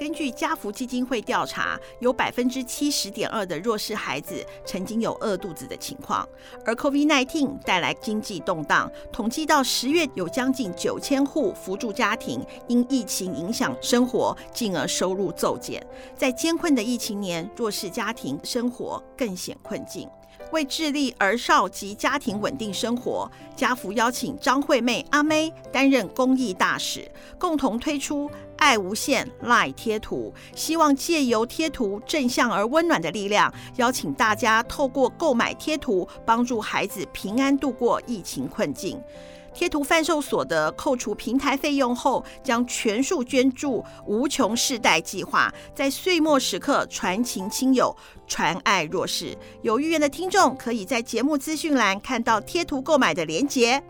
[0.00, 6.26] 根据家福基金会调查，有百分之七十点二的弱势孩子曾经有饿肚子的情况。
[6.64, 15.86] 而 COVID-19 带来经济动荡，统计到十月有将近九千户扶助家庭因疫情影响生活，进而收入骤减。
[16.16, 20.08] 在艰困的疫情年，弱势家庭生活更显困境。
[20.52, 27.08] 为致力儿少及家庭稳定生活，家福邀请张惠妹阿妹担任公益大使，
[27.38, 28.28] 共同推出
[28.60, 39.02] “爱无限 LINE 贴图”，希望借由贴图正向而温暖的力量，邀请大家透过购买贴图，帮助孩子平安度过疫情困境。
[39.52, 47.94] 贴图贩售所得扣除平台费用后，将全数捐助无穷世代计划，在岁末时刻传情亲友，
[48.28, 49.36] 传爱弱势。
[49.62, 53.82] 有意愿的听众，可以在节目资讯栏看到贴图购买的链接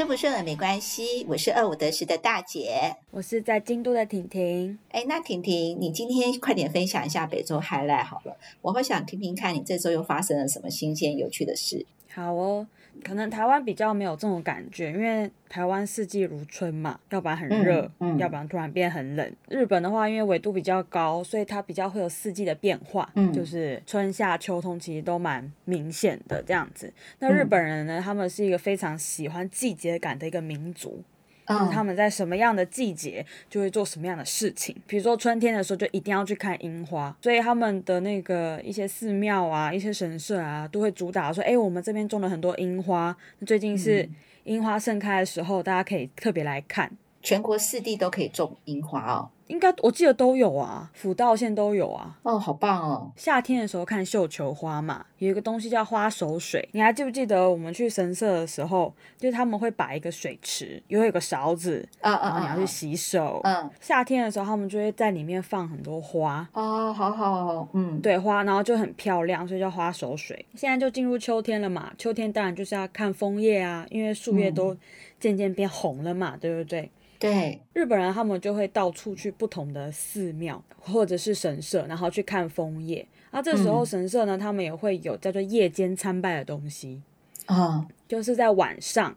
[0.00, 0.10] 接。
[0.10, 4.76] 不顺耳没关系，我是二五得十的大姐，我是在京都的婷婷。
[4.88, 11.86] 哎，那婷婷，你今天快点分享一下北周 highlight 好了，我会想听听看你这周又发生了什么新鲜有趣的事。
[12.12, 12.66] 好哦。
[13.04, 19.32] 可能台湾比较没有这种感觉，因为台湾四季如春嘛，要不然很热，嗯嗯、要不然突然变很冷。
[19.48, 26.92] 日本的话，因为纬度比较高，所以它比较会有四季的变化，嗯、就是春夏秋冬其实都蛮明显的这样子。
[27.18, 31.02] 那日本人呢，他们是一个非常喜欢季节感的一个民族。
[31.50, 44.08] 就是他们在什么样的季节就会做什么样的事情，比如说春天的时候就一定要去看樱花，所以他们的那个一些寺庙啊、一些神社啊，都会主打说，哎，我们这边种了很多樱花，最近是
[44.44, 46.90] 樱花盛开的时候，大家可以特别来看。
[47.22, 49.28] 全国四地都可以种樱花哦。
[49.50, 52.16] 应该我记得都有啊，辅道县都有啊。
[52.22, 53.10] 哦，好棒哦！
[53.16, 56.68] 夏天的时候看绣球花嘛，有一个东西叫花手水。
[56.72, 63.40] 你还记不记得我们去神社的时候，就是他们会摆一个水池，又有一个勺子，然后你要去洗手。
[63.42, 66.48] 嗯，夏天的时候他们就会在里面放很多花。
[66.52, 70.46] 哦，好好哦，嗯，对，花，然后就很漂亮，所以叫花手水。
[70.54, 74.76] 现在就进入秋天了嘛，秋天当然就是要看枫叶啊，因为树叶都
[75.18, 76.88] 渐渐变红了嘛，嗯、对不对？
[77.20, 83.06] 对，日本人他们就会到处去不同的寺庙或者是神社，然后去看枫叶。
[83.30, 87.00] 啊，这时候神社呢，嗯、他们也会有叫做夜间参拜的东西
[87.44, 89.14] 啊，嗯、就是在晚上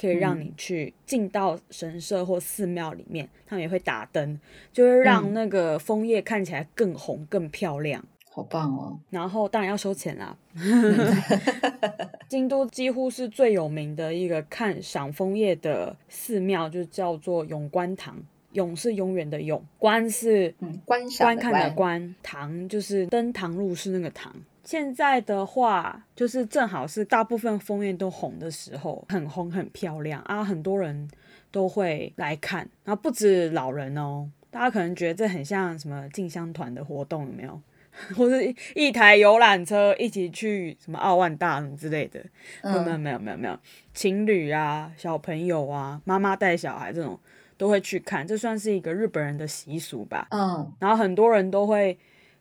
[0.00, 4.40] 可以让你去进到神社或寺庙里面，他们也会打灯，
[4.72, 8.02] 就是让那个枫叶看起来更红、更漂亮。
[8.40, 8.98] 好棒哦！
[9.10, 10.34] 然后当然要收钱啦。
[12.26, 18.16] 京都几乎是最有名的一个看赏枫叶的寺庙，就叫做永观堂。
[18.52, 20.52] 永是永远的永，观是
[20.84, 24.34] 观观看的观，堂就是登堂入室那个堂。
[24.64, 31.08] 现在的话，就是正好是大部分枫叶都红的时候，很红很漂亮啊，很多人
[31.52, 32.68] 都会来看。
[32.82, 37.60] 然后不止老人哦，大家可能觉得这很像什么进香团的活动，有没有？
[38.16, 42.20] 或是一,台游览车一起去什么奥万大之类的，
[42.62, 43.58] 没有没有没有没有没有，
[43.94, 47.18] 情侣啊、小朋友啊、妈妈带小孩这种
[47.56, 50.26] 都会去看，这算是一个日本人的习俗吧。
[50.30, 51.98] 嗯，然后很多人都会。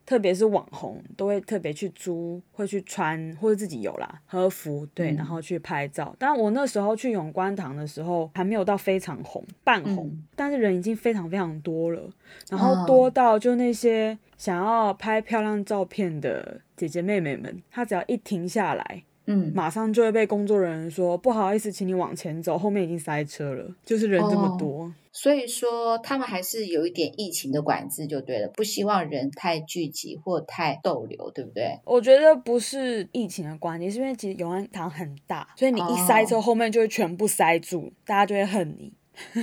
[0.09, 6.16] 特别是网红都会特别去租，会去穿或者自己有啦和服，对，然后去拍照。
[6.18, 12.09] 但我那时候去永观堂的时候，还没有到非常红，半红，嗯、但是人已经非常非常多了，
[12.50, 19.03] 然后多到就那些想要拍漂亮照片的姐姐妹妹们，她只要一停下来。
[19.32, 24.86] 嗯，马上就会被工作人员说不好意思，请你往前走，后面已经塞车了，就是人这么多。
[24.86, 31.80] 哦，所以说他们还是有一点疫情的管制就对了，不希望人太聚集或太逗留，对不对？
[31.86, 38.92] 我觉得不是疫情的关系，是因为其实永安堂很大，所以你一塞车，后面就会全部塞住，哦，大家就会恨你。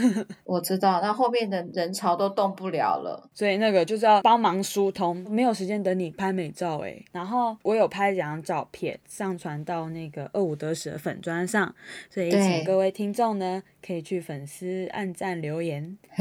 [0.44, 6.96] 我知道，那后面的人潮都动不了了，所以那个就是要帮忙疏通，没有时间等你拍美照哎。
[7.12, 11.74] 然后我有拍几张照片，上传到那个二五得十的粉砖上，
[12.10, 15.98] 所以请各位听众呢可以去粉丝按赞留言。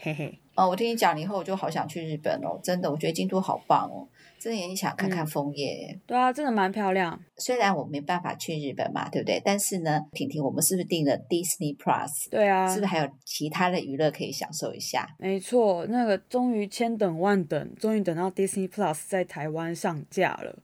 [0.00, 0.38] 嘿嘿。
[0.54, 4.06] 哦，我听你讲了以后，我就好想去日本哦，真的，我觉得京都好棒哦。
[4.42, 7.16] 真的也想看看枫叶，嗯，对啊，真的蛮漂亮。
[7.36, 9.40] 虽然我没办法去日本嘛，对不对？
[9.44, 12.28] 但是呢，婷婷，我们是不是订了 Disney Plus？
[12.28, 15.08] 对啊，是不是还有其他的娱乐可以享受一下？
[15.16, 20.58] 没错，那个终于千等万等，终于等到 Disney Plus 在台湾上架了。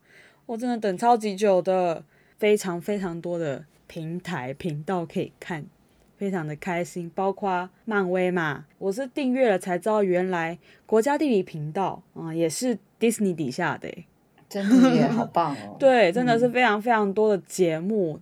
[0.47, 2.05] 我真的等超级久的，
[2.37, 5.65] 非常非常多的平台频道可以看。
[6.17, 7.09] 非常的开心。
[7.15, 13.89] 包括漫威嘛，我是订阅了才知道，原来国家地理频道啊、嗯、也是 Disney 底下的，
[14.49, 15.77] 真的也好棒哦。
[15.81, 18.19] 对，真的是非常非常多的节目。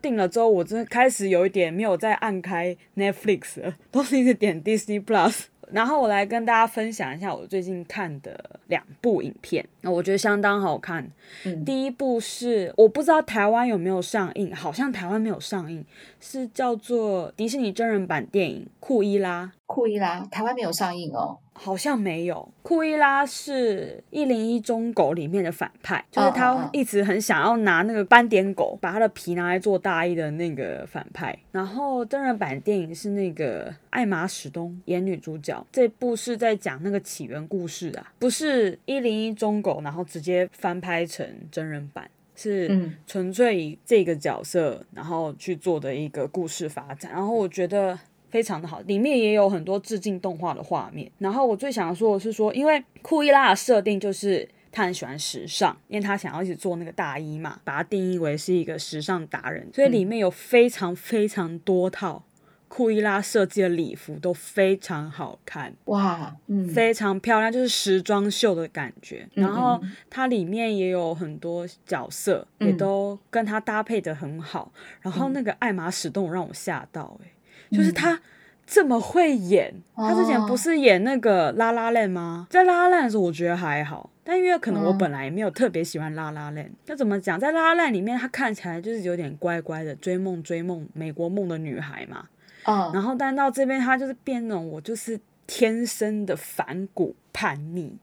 [0.00, 5.44] 订、嗯、了之后，我真的开始有一点没有再按开 Netflix 了，都是一直点 Disney Plus。
[5.72, 11.10] 然后我来跟大家分享一下我最近看的两部影片，那我觉得相当好看。
[11.44, 15.82] 嗯，第一部是我不知道台湾有没有上映，好像台湾没有上映，
[16.20, 19.46] 是叫做迪士尼真人版电影《库伊拉》。
[19.66, 22.52] 库伊拉台湾没有上映哦，好像没有。
[22.62, 31.36] 库伊拉是一零一忠狗里面的反派，就是他一直很想要拿那个斑点狗，把他的皮拿来做大衣的那个反派。
[31.50, 47.10] 然后真人版电影是那个艾玛史东演女主角，这部是在讲那个起源故事啊，不是一零一忠狗，然后直接翻拍成真人版，是纯粹以这个角色然后去做的一个故事发展。
[47.10, 47.98] 然后我觉得。
[48.34, 51.08] 非常的好，里面也有很多致敬动画的画面。
[51.18, 62.24] 然后我最想要说的是说，因为库伊拉的设定就是他很喜欢时尚，因为他想要一直做那个大衣嘛，把它定义为是一个时尚达人，所以里面有非常非常多套
[62.66, 69.28] 库伊拉设计的礼服都非常好看，哇，嗯，非常漂亮，就是时装秀的感觉。
[69.34, 74.72] 然后它里面也有很多角色，也都跟它搭配的很好。
[75.00, 77.30] 然后那个艾玛史东让我吓到、欸，
[77.70, 78.20] 就是他
[78.66, 82.46] 这么会演，嗯，他之前不是演那个《La La Land》吗？
[82.50, 87.38] 在《La La Land》的时候，我觉得还好，但因为可能我本来也没有特别喜欢《La La Land》，那怎么讲？
[87.38, 92.26] 在《La La Land》里面，她看起来就是有点乖乖的追梦追梦美国梦的女孩嘛。
[92.64, 97.94] 嗯，然后但到这边，她就是变那种我就是天生的反骨叛逆。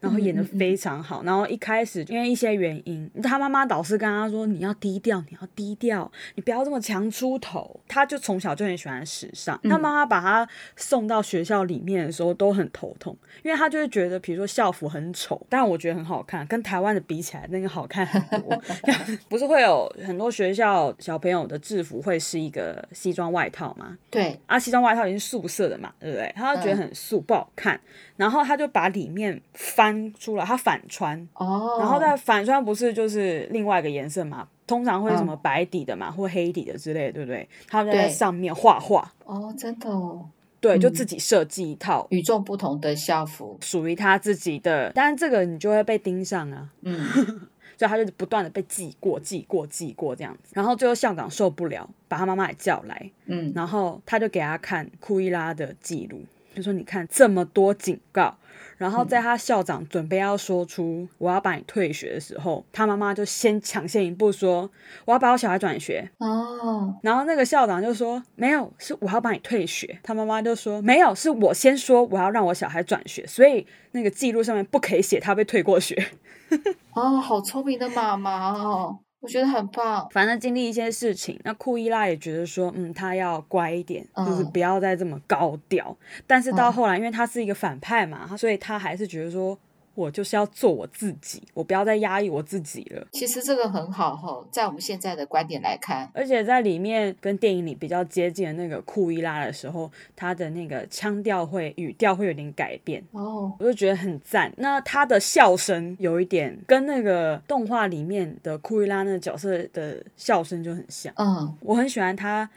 [0.00, 9.58] 然后演的非常好，然后一开始因为一些原因，他妈妈导师跟他说：“你要低调，你要低调，你不要这么强出头。”他就从小就很喜欢时尚。
[9.64, 18.62] 他妈妈把他送到学校里面的时候都很头痛，因为他就会觉得，比如说校服很丑，但我觉得很好看，跟台湾的比起来，那个好看很多。
[19.28, 23.96] 不是会有很多学校小朋友的制服会是一个西装外套吗？
[24.10, 26.32] 对，啊，西装外套已经是素色的嘛，对不对？
[26.36, 27.80] 他就觉得很素，不好看。
[28.16, 31.80] 然后他就把里面翻出来，他反穿，oh.
[31.80, 34.46] 然后再反穿不是就是另外一个颜色嘛？
[34.66, 36.16] 通常会什么白底的嘛，oh.
[36.16, 37.48] 或黑底的之类的，对不对？
[37.68, 39.12] 他们在上面画画。
[39.24, 40.28] 哦，真的哦。
[40.58, 44.90] 对，就自己设计一套与众不同的校服，属于他自己的。
[44.94, 46.98] 但是这个你就会被盯上啊，嗯，
[47.78, 50.50] 所以他就不断的被记过、记过、记过这样子。
[50.54, 56.20] 然后最后校长受不了，把他妈妈也叫来，嗯，然后他就给他看库伊拉的记录。
[56.56, 58.34] 就说你看这么多警告，
[58.78, 64.70] 然后在他校长准备要说出我要把你退学的时候，他妈妈就先抢先一步说
[65.04, 69.98] 我要把我小孩转学哦，然后那个校长就说没有，是我要把你退学。
[70.02, 76.10] 他妈妈就说没有，是我先说我要让我小孩转学，所以那个记录上面不可以写他被退过学。
[76.96, 79.00] 哦，好聪明的妈妈哦。
[79.20, 85.96] 我觉得很棒，反正经历一些事情，那库伊拉也觉得说，嗯，他要乖一点，嗯、就是不要再这么高调。
[86.26, 89.58] 但是到后来，嗯、因为他是一个反派嘛，所以他还是觉得说。
[89.96, 93.04] 我就是要做我自己，我不要再压抑我自己了。
[93.12, 104.52] 其实这个很好哈，在我们现在的观点来看，而且在里面跟电影里比较接近的那个库伊拉的时候，他的那个腔调会语调会有点改变哦，我就觉得很赞。
[104.58, 111.12] 那他的笑声有一点跟那个动画里面的库伊拉那个角色的笑声就很像。
[111.16, 112.48] 嗯，我很喜欢他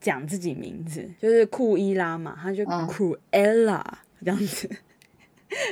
[0.00, 4.70] 讲自己名字，就是库伊拉嘛，他就库艾拉这样子。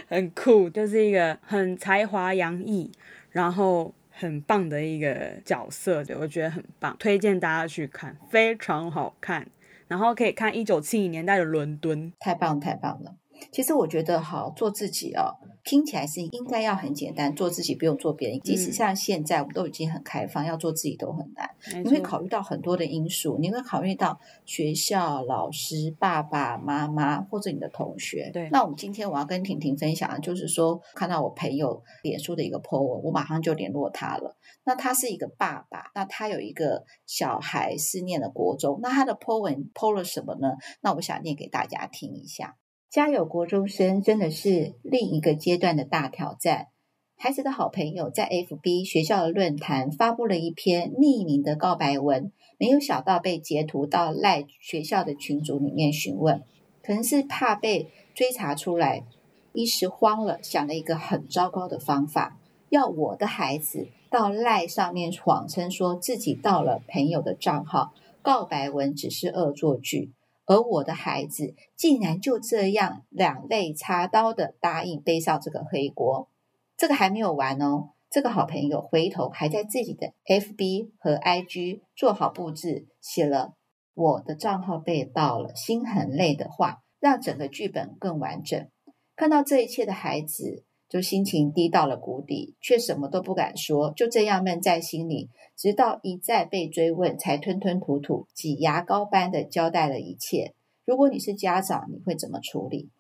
[0.09, 2.91] 很酷，就是一个很才华洋溢，
[3.31, 9.47] 然后很棒的一个角色对，我觉得很棒，推荐大家去看，非常好看，
[9.89, 13.17] 然后可以看一九七零年代的伦敦，太棒太棒了。
[13.51, 18.41] 其实我觉得，哈做自己哦，听起来是应该要很简单，做自己不用做别人。
[18.41, 21.51] 即使像现在，我们都已经很开放，要做自己都很难。
[21.83, 28.31] 你会考虑到很多的因素，你会考虑到学校、老师、爸爸妈妈或者你的同学。
[28.33, 28.49] 对。
[28.51, 34.37] 那我们今天我要跟婷婷分享的就是说，看到我朋友脸书的一个 po 文，我马上就联络他了。
[34.65, 40.49] 那他是一个爸爸，那他有一个小孩是念了国中，那他的 po 文 po 了什么呢？
[40.81, 42.57] 那我想念给大家听一下。
[42.95, 46.69] 家有国中生真的是另一个阶段的大挑战。
[47.17, 56.45] 孩子的好朋友在 FB 学校的论坛发布了一篇匿名的告白文，没有想到被截图到赖学校的群组里面询问，
[56.85, 59.05] 可能是怕被追查出来，
[59.53, 67.93] 一时慌了，想了一个很糟糕的方法，要我的孩子到赖上面谎称说自己盗了朋友的账号。
[68.23, 70.13] 告白文只是恶作剧，
[70.47, 76.29] 而我的孩子竟然就这样两肋插刀的答应背上这个黑锅。
[76.77, 83.55] 这个还没有完哦，这个好朋友回头还在自己的 FB 和 IG 做好布置，写了
[83.95, 88.69] 我的账号被盗了，心很累的话，让整个剧本更完整。
[89.17, 100.55] 看到这一切的孩子，就心情低到了谷底，却什么都不敢说，就这样闷在心里，直到一再被追问，才吞吞吐吐、挤牙膏般的交代了一切。
[100.85, 102.91] 如果你是家长，你会怎么处理？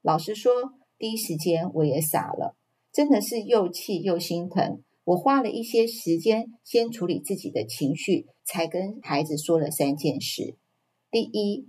[0.00, 0.52] 老实说，
[0.98, 2.56] 第一时间我也傻了。
[2.92, 4.82] 真的是又气又心疼。
[5.04, 10.56] 我花了一些时间先处理自己的情绪，才跟孩子说了三件事。
[11.10, 11.68] 第一，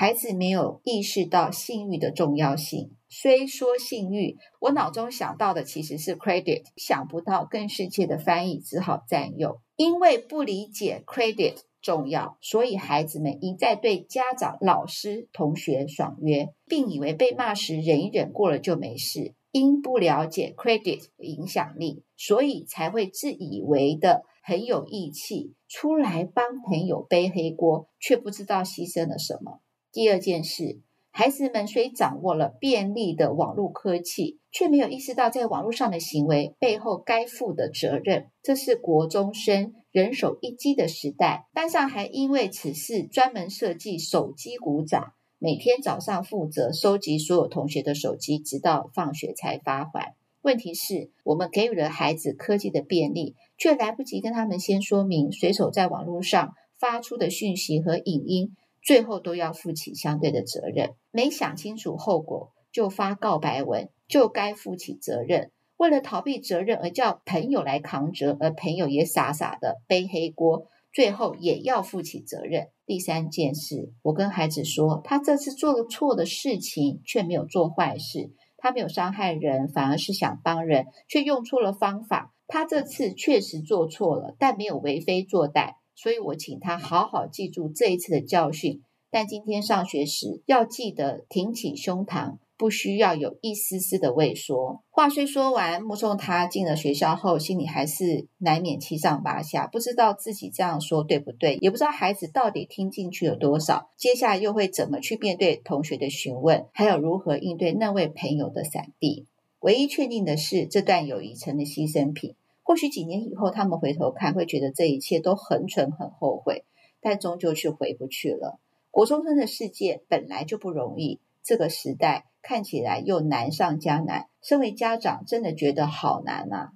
[0.00, 2.92] 孩子没有意识到性欲的重要性。
[3.08, 9.58] 虽说性欲，我脑中想到的其实是 credit，想不到更深切的翻译，只好占用。
[9.74, 19.34] 因为不理解 credit 重要，所以孩子们一再对家长、老师、同学爽约，并以为被骂时忍一忍过了就没事。
[19.50, 29.60] 因不了解 credit 影响力，所以才会自以为的很有义气，出来帮朋友背黑锅，却不知道牺牲了什么。
[29.98, 38.28] 第二件事，孩子们虽掌握了便利的网络科技，却没有意识到在网络上的行为背后该负的责任。
[38.40, 45.14] 这是国中生人手一机的时代，班上还因为此事专门设计手机鼓掌。
[45.40, 50.14] 每天早上负责收集所有同学的手机，直到放学才发还。
[50.42, 60.94] 问题是，我们给予了孩子科技的便利，却来不及跟他们先说明，随手在网络上发出的讯息和影音，最后都要负起相对的责任。
[61.10, 65.50] 没想清楚后果就发告白文，就该负起责任。
[65.76, 70.66] 为了逃避责任而叫朋友来扛责，而朋友也傻傻的背黑锅。
[70.90, 72.68] 最后也要负起责任。
[72.86, 82.34] 第三件事，我跟孩子说，他这次做了错的事情，却没有做坏事，他没有伤害人，反而是想帮人，却用错了方法。
[82.48, 88.82] 他这次确实做错了，但没有为非作歹，所以我请他好好记住这一次的教训。
[89.10, 92.36] 但今天上学时要记得挺起胸膛。
[92.58, 94.82] 不需要有一丝丝的畏缩。
[94.90, 103.90] 话虽说完，目送他进了学校后，心里还是难免七上八下，不知道自己这样说对不对，也不知道孩子到底听进去了多少。
[103.96, 109.26] 接下来又会怎么去面对同学的询问，还有如何应对那位朋友的闪避？
[109.60, 112.34] 唯一确定的是，这段友谊成了牺牲品。
[112.68, 116.66] 或许几年以后，他们回头看，会觉得这一切都很蠢、很后悔，
[117.00, 118.60] 但终究是回不去了。
[118.90, 122.26] 国中生的世界本来就不容易，这个时代。
[122.42, 126.72] 看起来又难上加难，身为家长真的觉得好难啊。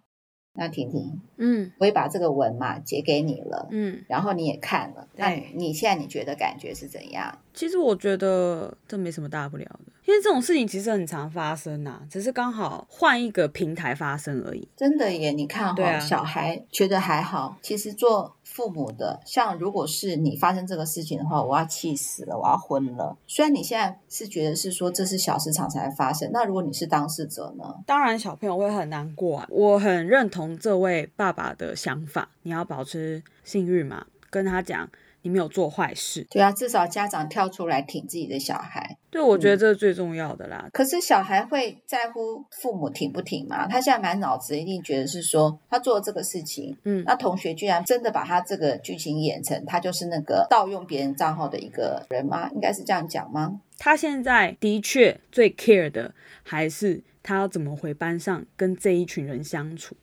[0.55, 7.39] 那婷婷，嗯，我也把这个文嘛截给你了，嗯，然后你也看了，那你现在你觉得感觉是怎样？
[7.55, 14.69] 其实我觉得这没什么大不了的，因为这种事情其实很常发生呐，只是刚好换一个平台发生而已。
[14.77, 18.37] 真的耶，你看哈、哦，啊、小孩觉得还好，其实做。
[18.53, 23.17] 父母的，像如果是你发生这个事情的话，我要气死了，我要昏了。
[23.27, 27.65] 虽然你现在是觉得是说这是小市场才发生，那如果你是当事者呢？
[27.87, 29.47] 当然小朋友会很难过啊。
[29.51, 34.89] 我很认同这位爸爸的想法，你要保持性欲嘛，跟他讲。
[35.23, 40.62] 你没有做坏事，对啊，至少家长跳出来挺自己的小孩，对，我觉得这是最重要的啦。
[40.64, 43.69] 嗯，可是小孩会在乎父母挺不挺吗？
[43.69, 52.50] 他现在满脑子一定觉得是说他做了这个事情，嗯，那同学居然真的把他这个剧情演成他就是那个盗用别人账号的一个人吗？
[52.55, 53.61] 应该是这样讲吗？
[53.79, 59.97] 他现在的确最 care 的还是他要怎么回班上跟这一群人相处，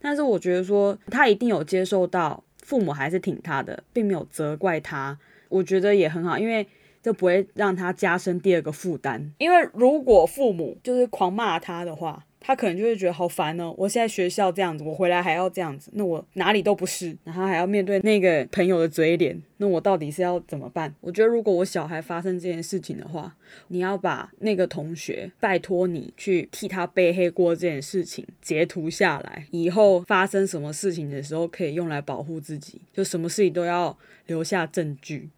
[0.00, 2.42] 但是我觉得说他一定有接受到。
[2.64, 5.18] 父母还是挺他的，并没有责怪他，
[5.50, 6.66] 我觉得也很好，因为
[7.02, 9.32] 这不会让他加深第二个负担。
[9.36, 13.74] 因为如果父母就是狂骂他的话，他可能就会觉得好烦哦！
[13.78, 20.94] 我现在学校这样子，我回来还要这样子，那我哪里都不是，然后还要面对那个朋友的嘴脸，那我到底是要怎么办？
[21.00, 23.34] 我觉得如果我小孩发生这件事情的话，
[23.68, 33.96] 你要把那个同学拜托你去替他背黑锅这件事情截图下来，以后发生什么事情的时候可以用来保护自己，就什么事情都要
[34.26, 35.30] 留下证据。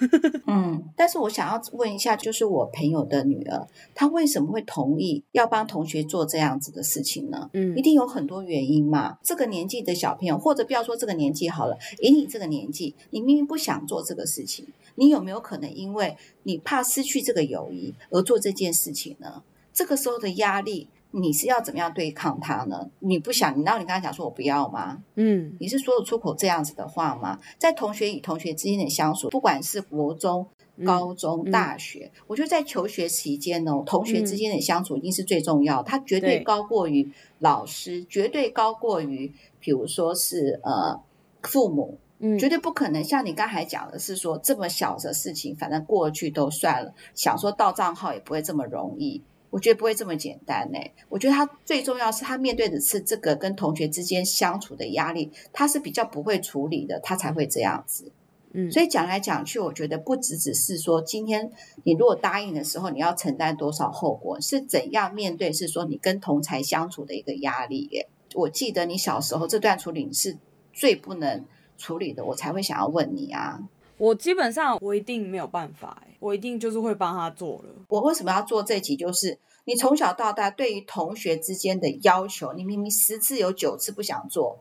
[0.46, 7.50] 嗯，但是我想要问一下，就是我朋友的女儿，她为什么会同意要帮同学做这样子的事情呢？
[7.52, 9.18] 嗯，一定有很多原因嘛。
[9.22, 19.42] 这个年纪的小朋友，或者不要说这个年纪好了，以你这个年纪，你明明不想做这个事情，你有没有可能因为你怕失去这个友谊而做这件事情呢？
[19.72, 20.88] 这个时候的压力。
[21.16, 22.90] 你是要怎么样对抗他呢？
[22.98, 25.00] 你不想，你那你刚才讲说我不要吗？
[25.14, 27.38] 嗯，你是说得出口这样子的话吗？
[27.56, 30.44] 在同学与同学之间的相处，不管是国中、
[30.84, 41.00] 高中、大学，我觉得在求学期间呢，同学之间的相处一定是最重要，它绝对高过于老师，绝对高过于，比如说是呃
[41.42, 41.98] 父母。
[42.20, 46.94] 嗯，绝对不可能像你刚才讲的是说这么小的事情，反正过去都算了。
[47.12, 49.20] 想说到账号也不会这么容易，
[49.54, 50.78] 我觉得不会这么简单呢。
[51.08, 58.10] 我觉得他最重要是他面对的是这个跟同学之间相处的压力，他是比较不会处理的，他才会这样子。
[58.50, 61.52] 嗯，所以讲来讲去，我觉得不只只是说今天
[61.84, 68.08] 你如果答应的时候你要承担多少后果，是怎样面对，是说你跟同才相处的一个压力耶。
[68.34, 70.36] 我记得你小时候这段处理是
[70.72, 71.44] 最不能。
[71.76, 73.58] 处理的，我才会想要问你啊！
[73.96, 77.74] 我基本上我一定没有办法，我一定就是会帮他做了。
[77.88, 78.96] 我为什么要做这集？
[78.96, 84.58] 就是你从小到大对于同学之间的要求，你明明十次有九次不想做，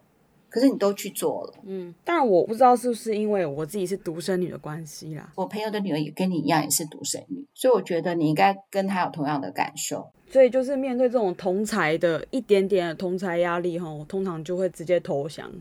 [0.50, 1.54] 可是你都去做了。
[1.66, 5.32] 嗯，但我不知道是不是因为我自己是独生女的关系啦。
[5.36, 10.08] 我朋友的女儿也跟你一样，也是独生女，所以我觉得你应该跟她有同样的感受。
[10.30, 15.52] 所以就是面对这种同才的一点点的同才压力，哈，我通常就会直接投降。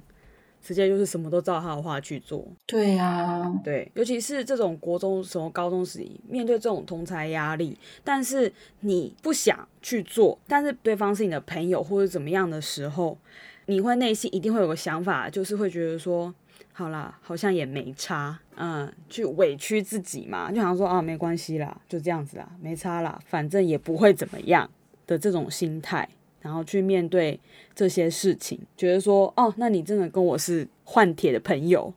[0.63, 2.47] 直接就是什么都照他的话去做。
[2.67, 13.19] 对呀、啊，对，尤其是这种国中什么高中时期，面对这种同侪压力，但是你不想去做，但是对方是你的朋友或者怎么样的时候，
[13.67, 16.33] 你会内心一定会有个想法，就是会觉得说，
[16.73, 24.71] 好啦，好像也没差，嗯，去委屈自己嘛，就想说啊，没关系啦，就这样子啦，没差啦，反正也不会怎么样
[25.07, 26.09] 的这种心态。
[26.43, 27.39] 然后去面对
[27.75, 31.95] 这些事情，觉得说，哦，那你真的跟我是换铁的朋友，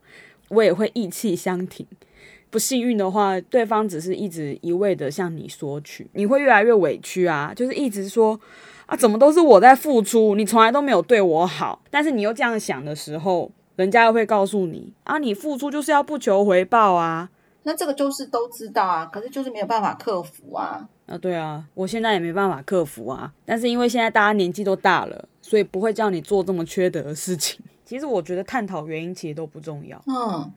[0.49, 1.85] 我也会义气相挺。
[2.51, 8.39] 不幸运的话，对方只是一直一味的向你索取，你会越来越委屈啊，就是一直说，
[8.85, 11.81] 啊，怎么都是我在付出，你从来都没有对我好。
[11.89, 17.29] 但是你又这样想的时候，人家又会告诉你，啊，你付出就是要不求回报啊。
[17.67, 20.87] 那这个就是都知道啊，可是就是没有办法克服啊。
[21.07, 23.33] 啊，对啊，我现在也没办法克服啊。
[23.43, 27.59] 但是因为现在大家年纪都大了，所以不会叫你做这么缺德的事情。
[27.83, 30.51] 其实我觉得探讨原因其实都不重要，嗯，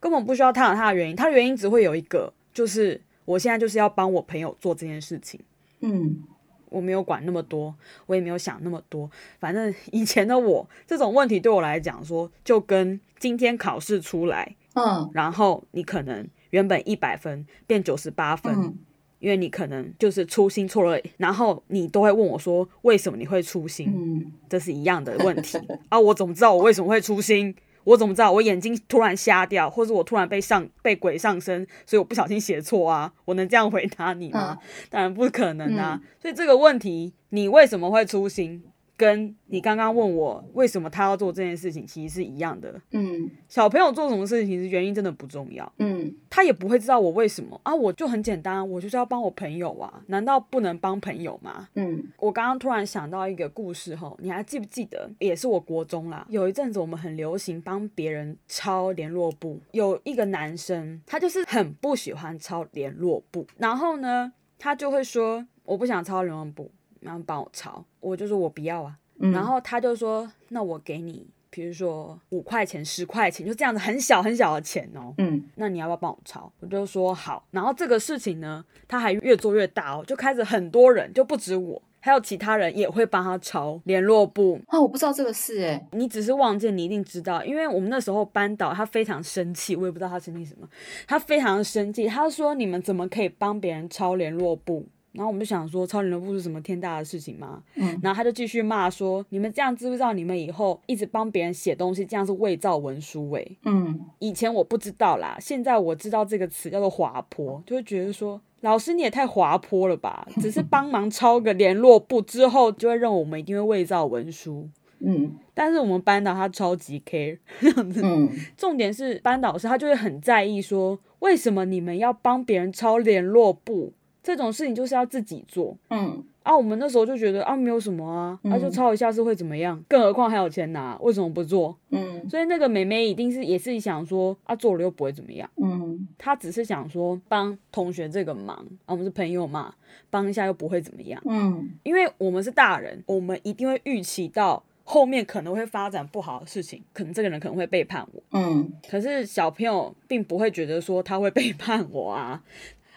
[0.00, 1.14] 根本不需要探讨它的原因。
[1.14, 5.38] 它的原因只会有一个，就是我现在就是要帮我朋友做这件事情。
[5.80, 6.22] 嗯，
[6.70, 7.74] 我没有管那么多，
[8.06, 9.10] 我也没有想那么多。
[9.38, 18.54] 反正以前的我，这种问题对我来讲说，就跟今天考试出来，嗯，然后你可能原本一百分变九十八分。
[18.54, 18.78] 嗯
[19.20, 25.56] 因为你可能就是粗心错了，然后你都会问我说：“为什么你会粗心？”嗯，这是一样的问题
[25.88, 25.98] 啊！
[25.98, 27.54] 我怎么知道我为什么会粗心？
[27.84, 33.10] 我怎么知道我眼睛突然瞎掉，或者我突然被上被鬼上身，所以我不小心写错啊？
[33.24, 34.58] 我能这样回答你吗？
[34.60, 35.98] 嗯，当然不可能啊！
[36.02, 38.62] 嗯，所以这个问题，你为什么会粗心？
[38.96, 42.80] 跟你刚刚问我为什么他要做这件事情，其实是一样的。
[42.92, 45.70] 嗯，小朋友做什么事情，原因真的不重要。
[45.78, 51.68] 嗯，他也不会知道我为什么啊，我就很简单，我就是要帮我朋友啊，难道不能帮朋友吗？
[51.74, 55.10] 嗯，我刚刚突然想到一个故事哈，你还记不记得？
[55.18, 66.70] 也是我国中啦，有一阵子我们很流行帮别人抄联络簿，有一个男生，他就是很不喜欢抄联络簿，然后呢，他就会说我不想抄联络簿。
[67.04, 68.96] 然后帮我抄，我就说我不要啊。
[69.20, 75.14] 嗯、然后他就说，那我给你，比如说五块钱、十块钱，就这样子很小很小的钱哦。
[75.18, 76.50] 嗯，那你要不要帮我抄？
[76.58, 77.46] 我就说好。
[77.52, 84.60] 然后这个事情呢，他还越做越大哦，就开始很多人，就不止我，还有其他人也会帮他抄联络簿。
[84.66, 90.68] 啊，我不知道这个事哎，你只是忘记，你一定知道，因为我们那时候班导他非常生气，我也不知道他生气什么，
[91.06, 94.88] 他非常生气，他说你们怎么可以帮别人抄联络簿？
[95.14, 97.62] 然后我们就想说，抄联络簿是什么天大的事情吗？
[97.76, 100.12] 嗯，然后他就继续骂说，你们这样知不知道？
[100.12, 103.56] 你们以后一直帮别人写东西，这样是伪造文书诶。
[103.64, 110.26] 嗯，以前我不知道啦，现在我知道这个词叫做滑坡，就会觉得说，老师你也太滑坡了吧？
[110.40, 114.68] 只是 帮忙抄个联络簿之后，就会认为我们一定会伪造文书。
[114.98, 118.00] 嗯， 但是我们班导他超级 care 这样子。
[118.02, 123.92] 嗯，重点是班导师他就会很在意说，为什么你们要帮别人抄联络簿？
[124.24, 126.24] 这种事情就是要自己做，嗯。
[126.44, 129.82] 啊，我们那时候就觉得啊，没有什么啊，啊，就抄一下是会怎么样？
[129.88, 131.74] 更何况还有钱拿，为什么不做？
[131.88, 139.74] 嗯，所以那个妹妹一定是也是想说啊，做了又不会怎么样，嗯，她只是想说帮同学这个忙啊，我们是朋友嘛，
[140.10, 152.42] 帮一下又不会怎么样，嗯，因为我们是大人，我们一定会预期到后面可能会发展不好的事情，可能这个人可能会背叛我，嗯，可是小朋友并不会觉得说他会背叛我啊。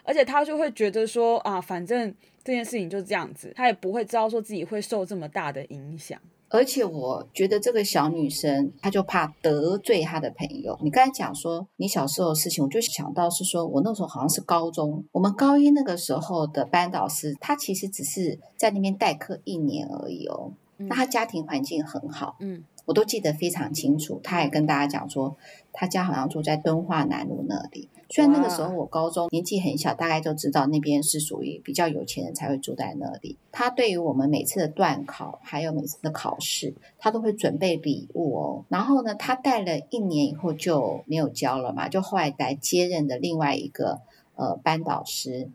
[0.07, 6.17] 而且他就会觉得说啊，反正这件事情就这样子，他也不会知道说自己会受这么大的影响。
[6.49, 10.79] 而且我觉得这个小女生，她就怕得罪她的朋友。
[10.81, 20.53] 你刚才讲说你小时候的事情，我就想到是说，我那时候好像是高中，我们高一那个时候的班导师，他其实只是在那边代课一年而已哦。
[20.77, 22.63] 那他家庭环境很好，嗯。
[22.85, 25.35] 我都记得非常清楚，他也跟大家讲说，
[25.73, 27.89] 他家好像住在敦化南路那里。
[28.09, 33.35] 虽然那个时候我高中年纪很小，大概就知道那边是属于比较有钱人才会住在那里。
[33.51, 38.65] 他对于我们每次的段考，还有每次的考试，他都会准备礼物哦。
[38.69, 43.99] 然后呢，他带了一年以后就没有教了嘛，就后来来接任的另外一个
[44.35, 45.49] 呃班导师。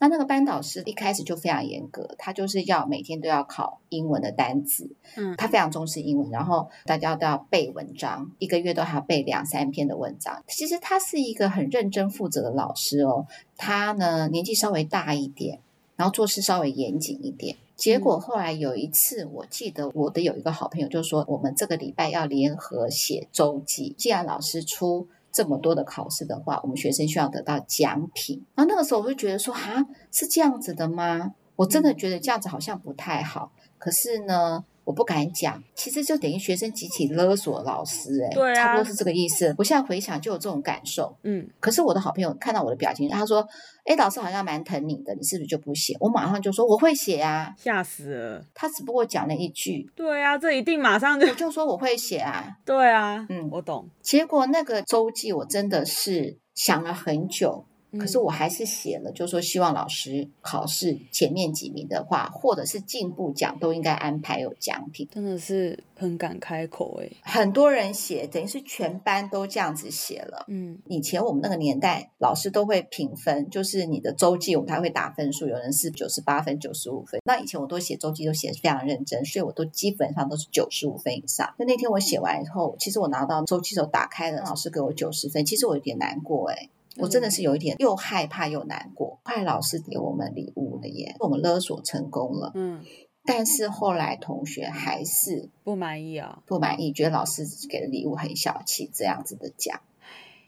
[0.00, 10.42] 他那个班导师一开始就非常严格，他就是要每天都要考英文的单词，嗯，他非常重视英文，然后大家都要背文章，一个月都还要背两三篇的文章。
[10.48, 13.26] 其实他是一个很认真负责的老师哦，
[13.56, 15.60] 他呢年纪稍微大一点，
[15.96, 17.56] 然后做事稍微严谨一点。
[17.74, 25.08] 结果后来有一次，我记得我的有一个好朋友就说，我们这个礼拜要联合写周记，既然老师出。
[25.34, 28.46] 这么多的考试的话，我们学生需要得到奖品。
[28.54, 31.32] 然后那个时候我就觉得说，啊，是这样子的吗？
[31.56, 33.52] 我真的觉得这样子好像不太好。
[33.76, 39.54] 可是呢，我不敢讲，其实就等于学生集体勒索老师，欸，哎，对啊，差不多是这个意思。
[39.58, 41.48] 我现在回想就有这种感受，嗯。
[41.60, 43.46] 可是我的好朋友看到我的表情，他说
[43.84, 48.44] ：“哎，老师好像蛮疼你的，你是不是就不写？”我马上就说：“我会写啊！”吓死了！
[48.54, 53.88] 他只不过讲了一句：“对啊，这一定马上就……”我就说：“我会写啊！”对啊，嗯，我懂。
[54.02, 57.64] 结果那个周记，我真的是想了很久。
[57.98, 65.08] 可是我还是写了，就是说希望老师考试前面几名的话，或者是进步奖，都应该安排有奖品。
[65.12, 70.44] 真的是很敢开口哎，很多人写，等于是全班都这样子写了。
[70.48, 77.20] 嗯，以前我们那个年代，老师都会评分，就是你的周记，我们还会打分数，有人是九十八分、九十五分。
[77.24, 81.54] 那以前我都写周记，都写得非常认真，所以我都基本上都是九十五分以上。
[81.58, 86.68] 那那天我写完以后，其实我拿到周记的时候打开了，老师给我九十分，其实我有点难过哎。
[86.96, 92.52] 我真的是有一点又害怕又难过，快老师给我们礼物了耶，我们勒索成功了。
[92.54, 92.84] 嗯，
[93.24, 99.80] 但是后来同学还是不满意啊，不满意，觉得老师给的礼物很小气，这样子的讲。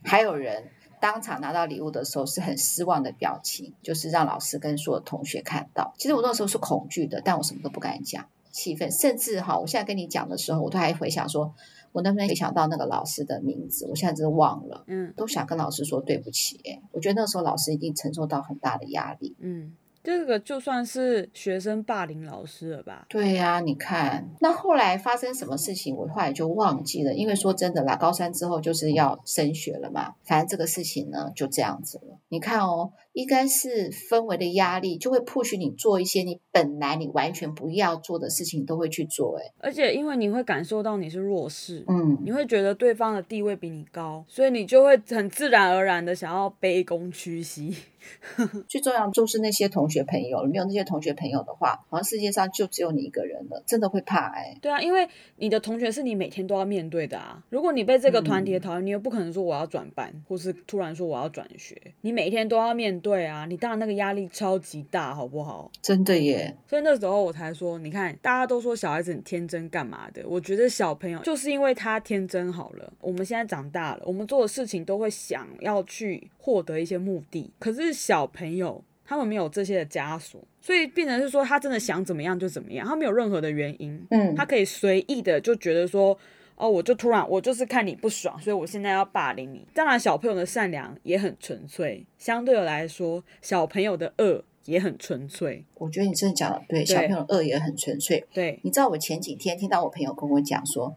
[0.03, 0.69] 还有人
[1.01, 5.93] 当场拿到礼物的时候是很失望的表情，就是让老师跟所有同学看到。
[5.97, 11.53] 其实我那时候是恐惧的，但我什么都不敢讲，气愤，甚至哈，我现在跟你讲的时候，我都还回想说。
[11.97, 13.87] 我能不能想到那个老师的名字？
[13.89, 16.61] 我现在真的忘了，嗯，都想跟老师说对不起。
[16.63, 19.75] 哎，我觉得那时候老师一定承受到很大的压力，嗯。
[20.03, 23.07] 这个就算是学生霸凌老师了吧？
[23.09, 27.13] 对呀、啊，你看，那后来发生什么事情，我后来就忘记了。
[27.13, 30.13] 因为说真的啦，高三之后就是要升学了嘛。
[30.23, 32.19] 反正这个事情呢，就这样子了。
[32.29, 39.39] 你看哦，应该是氛围的压力，就会 push 你做一些你本来你完全不要做的事情，都会去做。
[39.39, 47.75] 哎，而且因为你会感受到你是弱势，嗯，你会觉得对方的地位比你高，所以你就会很自然而然的想要卑躬屈膝。
[48.69, 54.57] 最重要就是那些同学朋友，没有那些同学朋友的话，好像世界上就只有你一个人了，真的会怕哎、欸。
[54.61, 57.43] 对啊，因为你的同学是你每天都要面对的啊。
[57.49, 65.71] 如果你被这个团体讨厌，嗯、你又不可能说我要转班，或是突然说我要转学，你每天都要面对啊，你当然那个压力超级大，好不好？
[65.81, 66.55] 真的耶。
[66.67, 72.93] 所以那时候我才说，你看大家都说小孩子很天真干嘛的，我觉得小朋友就是因为他天真好了。
[73.01, 77.87] 我们现在长大了，我们做的事情都会想要去获得一些目的，可是。
[77.97, 86.17] 小朋友他们没有这些的枷锁，所以变成是说他真的想怎么样就怎么样，他没有任何的原因，嗯，他可以随意的就觉得说，
[86.57, 89.65] 哦，我就突然我就是看你不爽，所以我现在要霸凌你。
[89.73, 95.63] 当然，小朋友的善良也很纯粹，相对的来说，小朋友的恶也很纯粹。
[95.75, 98.25] 我觉得你真的讲的对，对，小朋友的恶也很纯粹。
[98.33, 100.95] 对，你知道我前几天听到我朋友跟我讲说，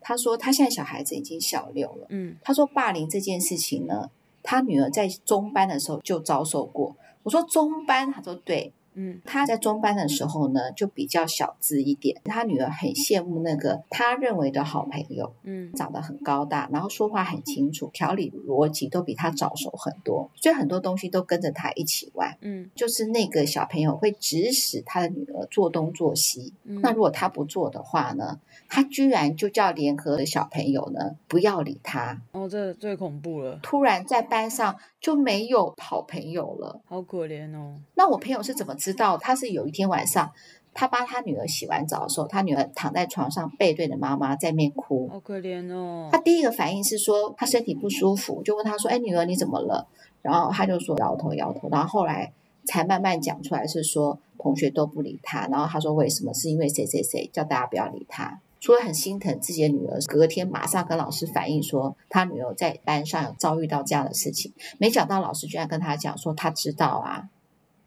[0.00, 4.10] 他说他现在小孩子已经小六了，嗯，他说霸凌这件事情呢。
[4.44, 6.96] 他女儿在中班的时候就遭受过。
[7.22, 8.72] 我说中班，他说对。
[8.94, 12.20] 嗯，他在中班的时候呢，就比较小资一点。
[12.24, 22.36] 他女儿很羡慕那个他认为的好朋友，嗯，长得很高大，然后说话很清楚，条理逻辑都比他早熟很多，所以很多东西都跟着他一起玩。
[22.40, 26.52] 嗯，就是那个小朋友会指使他的女儿做东做西。
[26.64, 32.20] 嗯，那如果他不做的话呢，他居然就叫联合的小朋友呢不要理他。
[32.32, 33.58] 哦，这最恐怖了。
[33.62, 37.74] 突然在班上就没有好朋友了，好可怜哦。
[37.96, 38.72] 那我朋友是怎么？
[38.76, 40.30] 知道他是有一天晚上，
[40.72, 46.08] 他帮他女儿洗完澡的时候，他女儿躺在床上背对着妈妈在面哭，好可怜哦。
[46.12, 49.88] 他第一个反应是说他身体不舒服，就问他说：“哎，女儿你怎么了？”
[50.22, 52.32] 然后他就说摇头摇头，然后后来
[52.64, 56.32] 才慢慢讲出来是说同学都不理他，然后他说为什么？
[56.32, 58.40] 是因为谁谁谁叫大家不要理他。
[58.62, 64.52] 除了很心疼自己的女儿，隔天马上跟老师反映说，他女儿在班上有遭遇到这样的事情。
[64.78, 67.28] 没想到老师居然跟他讲说，他知道啊。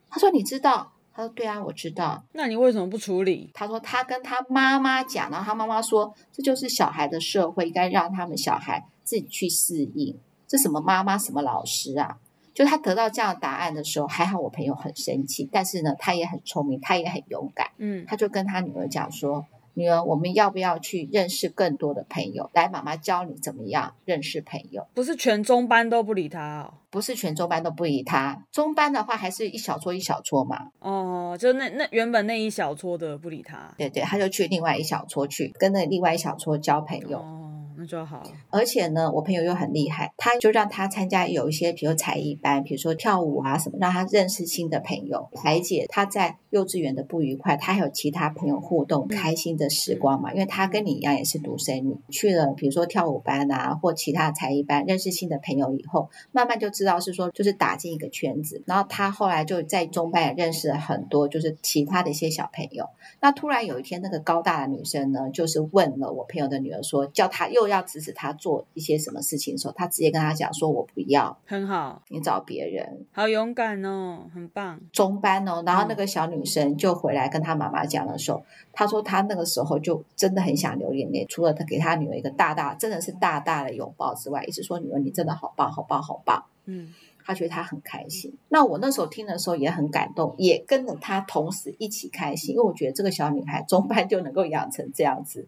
[0.09, 0.91] 他说你知道？
[1.13, 2.25] 他说对啊，我知道。
[2.33, 3.49] 那你为什么不处理？
[3.53, 10.19] 他说他跟他妈妈讲，然后他妈妈说，这就是小孩的社会，应该让他们小孩自己去适应。
[10.45, 12.17] 这什么妈妈什么老师啊？
[12.53, 17.69] 就他得到这样的答案的时候，还好我朋友很生气，但是呢，他也很聪明，他也很勇敢。
[17.77, 19.45] 嗯，他就跟他女儿讲说。
[19.75, 22.49] 女儿，我们要不要去认识更多的朋友？
[22.53, 24.87] 来，妈妈教你怎么样认识朋友。
[24.93, 26.73] 不是全中班都不理他哦。
[26.89, 30.69] 不是全中班都不理他，中班的话还是一小撮一小撮嘛。
[30.79, 33.73] 哦，就那那原本那一小撮的不理他。
[33.77, 37.19] 对对，他就去另外一小撮去跟那另外一小撮交朋友。
[37.19, 37.44] 哦。
[37.85, 47.55] 那就好，而且呢，我朋友又很厉害，他就让他参加有一些，比如才艺班，比如说跳舞啊什么，让他认识新的朋友，排解他在幼稚园的不愉快。
[47.57, 50.33] 他还有其他朋友互动，开心的时光嘛。
[50.33, 58.63] 因为他跟你一样也是独生女，去了比如说跳舞班啊，或其他才艺班，认识新的朋友以后，慢慢就知道是说就是打进一个圈子。
[58.65, 62.87] 然后他后来就在中班也认识了很多就是其他的一些小朋友。
[63.21, 67.65] 那突然有一天，那个高大的女生呢，就是问了我朋友的女儿说，叫她又。
[67.65, 73.05] 要指使他做一些什么事情的时候，他直接跟他讲说：“我不要。”很好，你找别人。
[73.11, 74.79] 好勇敢哦，很棒。
[74.91, 88.35] 中班哦，然后那个小女生就回来跟她妈妈讲的时候，她、嗯、说她那个时候就真的很想流眼泪，除了她给她女儿一个大大，真的是大大的拥抱之外，一直说：“女儿，你真的好棒，好棒，好棒。”嗯，她觉得她很开心。
[88.49, 95.47] 那我那时候听的时候也很感动，也跟着她同时一起开心，因为我觉得这个小女孩中班就能够养成这样子。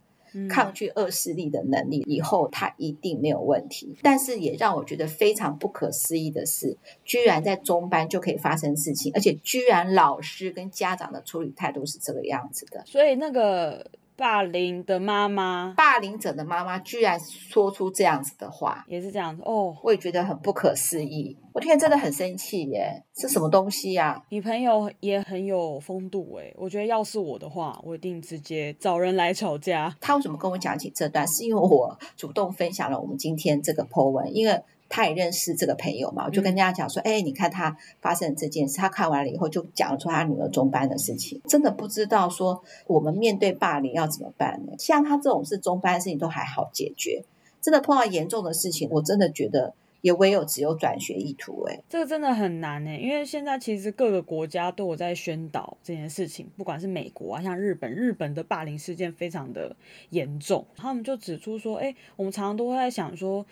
[0.49, 3.95] 抗拒恶势力的能力，以后他一定没有问题。
[4.01, 12.83] 但是也让我觉得非常不可思议的是，居然在中班就可以发生事情，而且居然老师跟家长的处理态度是这个样子的。
[12.85, 13.89] 所以那个。
[14.17, 21.37] 霸凌的妈妈，霸凌者的妈妈居然说出这样子的话，也是这样子哦，我也觉得很不可思议。
[21.53, 24.23] 我天真的很生气耶，是什么东西呀、啊？
[24.29, 29.95] 你朋友也很有风度诶，我觉得要是我的话，我一定直接找人来吵架。
[30.01, 31.27] 他为什么跟我讲起这段？
[31.27, 34.59] 是因为我主动分享了我们今天这个 po 文，因为。
[34.89, 44.73] 他也认识这个朋友嘛，我就跟大家讲说，哎、嗯，你看他发生这件事，他看完了以后就讲出他女儿中班的事情，真的不知道说我们面对霸凌要怎么办呢？
[44.79, 47.23] 像他这种是中班的事情都还好解决，
[47.61, 51.63] 真的碰到严重的事情，我真的觉得也唯有只有转学意图。
[51.67, 59.75] 哎，这个真的很难呢，因为现在其实各个国家都有在宣导这件事情，不管是美国啊，像日本，日本的霸凌事件非常的
[60.11, 63.45] 严重，他们就指出说，哎，我们常常都会在想说。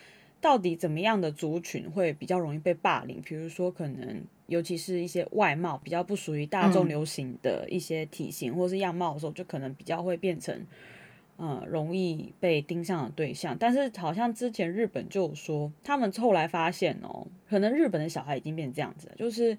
[0.45, 3.19] 到底怎么样的族群会比较容易被霸凌？
[3.25, 10.55] 比如说，可能尤其是一些外貌比较不属于大众流行的一些体型或是样貌的时候，就可能比较会变成，
[11.37, 13.57] 呃，容易被盯上的对象。
[13.59, 19.57] 但是好像之前日本就有说，他们后来发现哦，可能日本的小孩已经变成这样子了，就是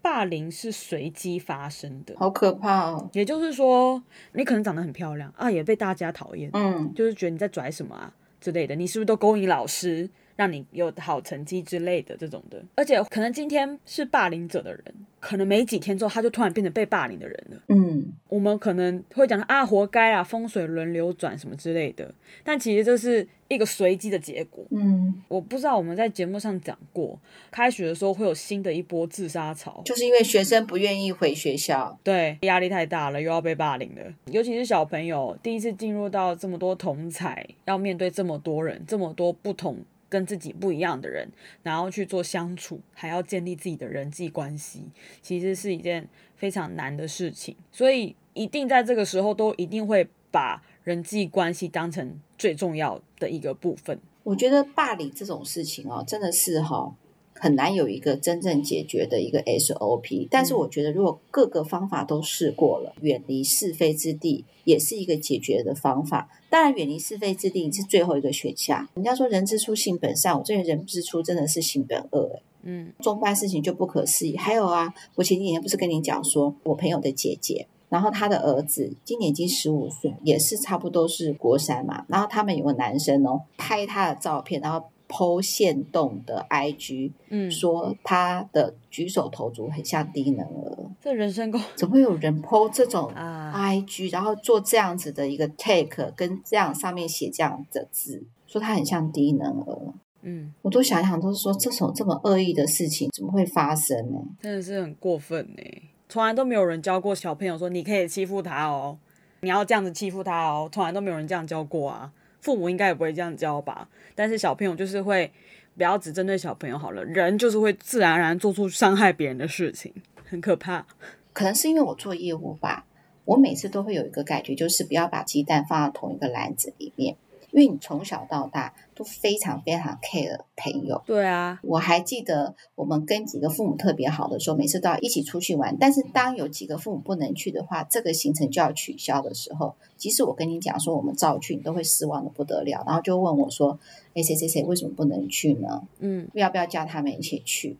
[0.00, 3.10] 霸凌是随机发生的，好可怕哦。
[3.14, 4.00] 也就是说，
[4.34, 10.08] 你可能长得很漂亮啊，也被大家讨厌，嗯，就是觉得你在拽什么啊之类的，你是不是都勾引老师？
[10.40, 14.82] 让你有好成绩之类的这种的，而且可能今天是霸凌者的人，
[15.20, 17.62] 可能没几天之后他就突然变成被霸凌的人了。
[17.68, 24.64] 嗯，我们可能会讲啊，活该啊，风水轮流转什么之类的，但其实这是一个随机的结果。
[24.70, 39.76] 嗯，我不知道我们在节目上讲过，开学的时候会有新的一波自杀潮，就是因为学生不愿意回学校，对，压力太大了，又要被霸凌了，尤其是小朋友第一次进入到这么多同才，要面对这么多人，这么多不同。
[40.10, 41.26] 跟自己不一样的人，
[41.62, 44.82] 然后去做相处，还要建立自己的人际关系，
[45.22, 47.56] 其实是一件非常难的事情。
[47.72, 53.98] 所以，一定在这个时候都一定会把人际关系当成最重要的一个部分。
[54.22, 56.94] 我觉得霸凌这种事情哦，真的是哈、
[57.34, 66.28] 很难有一个真正解决的一个 SOP，但是我觉得如果各个方法都试过了，远离是非之地也是一个解决的方法。
[66.50, 68.86] 当然，远离是非之地是最后一个选项。
[68.94, 72.40] 人家说人之初性本善，我这个人之初真的是性本恶。
[72.62, 74.36] 嗯，中班事情就不可思议。
[74.36, 82.04] 还有啊，我前几年不是跟你讲说，我朋友的姐姐，然后她的儿子今年已经十五岁，也是差不多是国三嘛。
[82.08, 84.86] 然后他们有个男生哦，拍他的照片，然后。
[85.10, 90.90] PO 限动的 IG，嗯，说他的举手投足很像低能儿。
[91.02, 99.94] 这人身攻怎么会有人 PO 这种 IG，、啊、然后做这样子的一个 take，跟这样上面写这样的字，说他很像低能儿。
[100.22, 104.18] 嗯，我都想想，都是说这种这么恶意的事情怎么会发生呢？
[104.40, 105.62] 真的是很过分呢，
[106.08, 108.98] 从来都没有人教过小朋友说你可以欺负他哦，
[109.40, 112.12] 你要这样子欺负他哦，从来都没有人这样教过啊。
[112.40, 113.88] 父母应该也不会这样教吧？
[114.14, 115.30] 但是小朋友就是会，
[115.76, 119.92] 不要只针对小朋友好了，人就是会自然而然做出伤害别人的事情，
[120.24, 120.86] 很可怕。
[121.32, 122.86] 可能是因为我做业务吧，
[123.24, 127.16] 我每次都会有一个感觉，就是不要把鸡蛋放到同一个篮子里面。
[127.52, 135.76] 因为你从小到大都非常非常 care 朋友，对啊，我还记得我们跟几个父母特别好的时候，每次都要一起出去玩。
[135.78, 142.82] 但是当有几个父母不能去的话，这个行程就要取消的时候，即使我跟你讲说我们照去，你都会失望的不得了。
[142.86, 143.78] 然后就问我说
[144.14, 145.82] ：“哎，谁谁谁为什么不能去呢？
[145.98, 147.76] 嗯，要不要叫他们一起去？”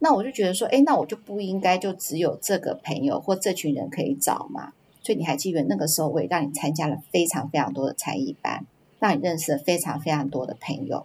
[0.00, 8.66] 那我就觉得说：“哎，那我就不应该就只有这个朋友或这群人可以找嘛。”所以你还记得那个时候，我也让你参加了非常非常多的才艺班。
[9.04, 11.04] 让你认识了非常非常多的朋友，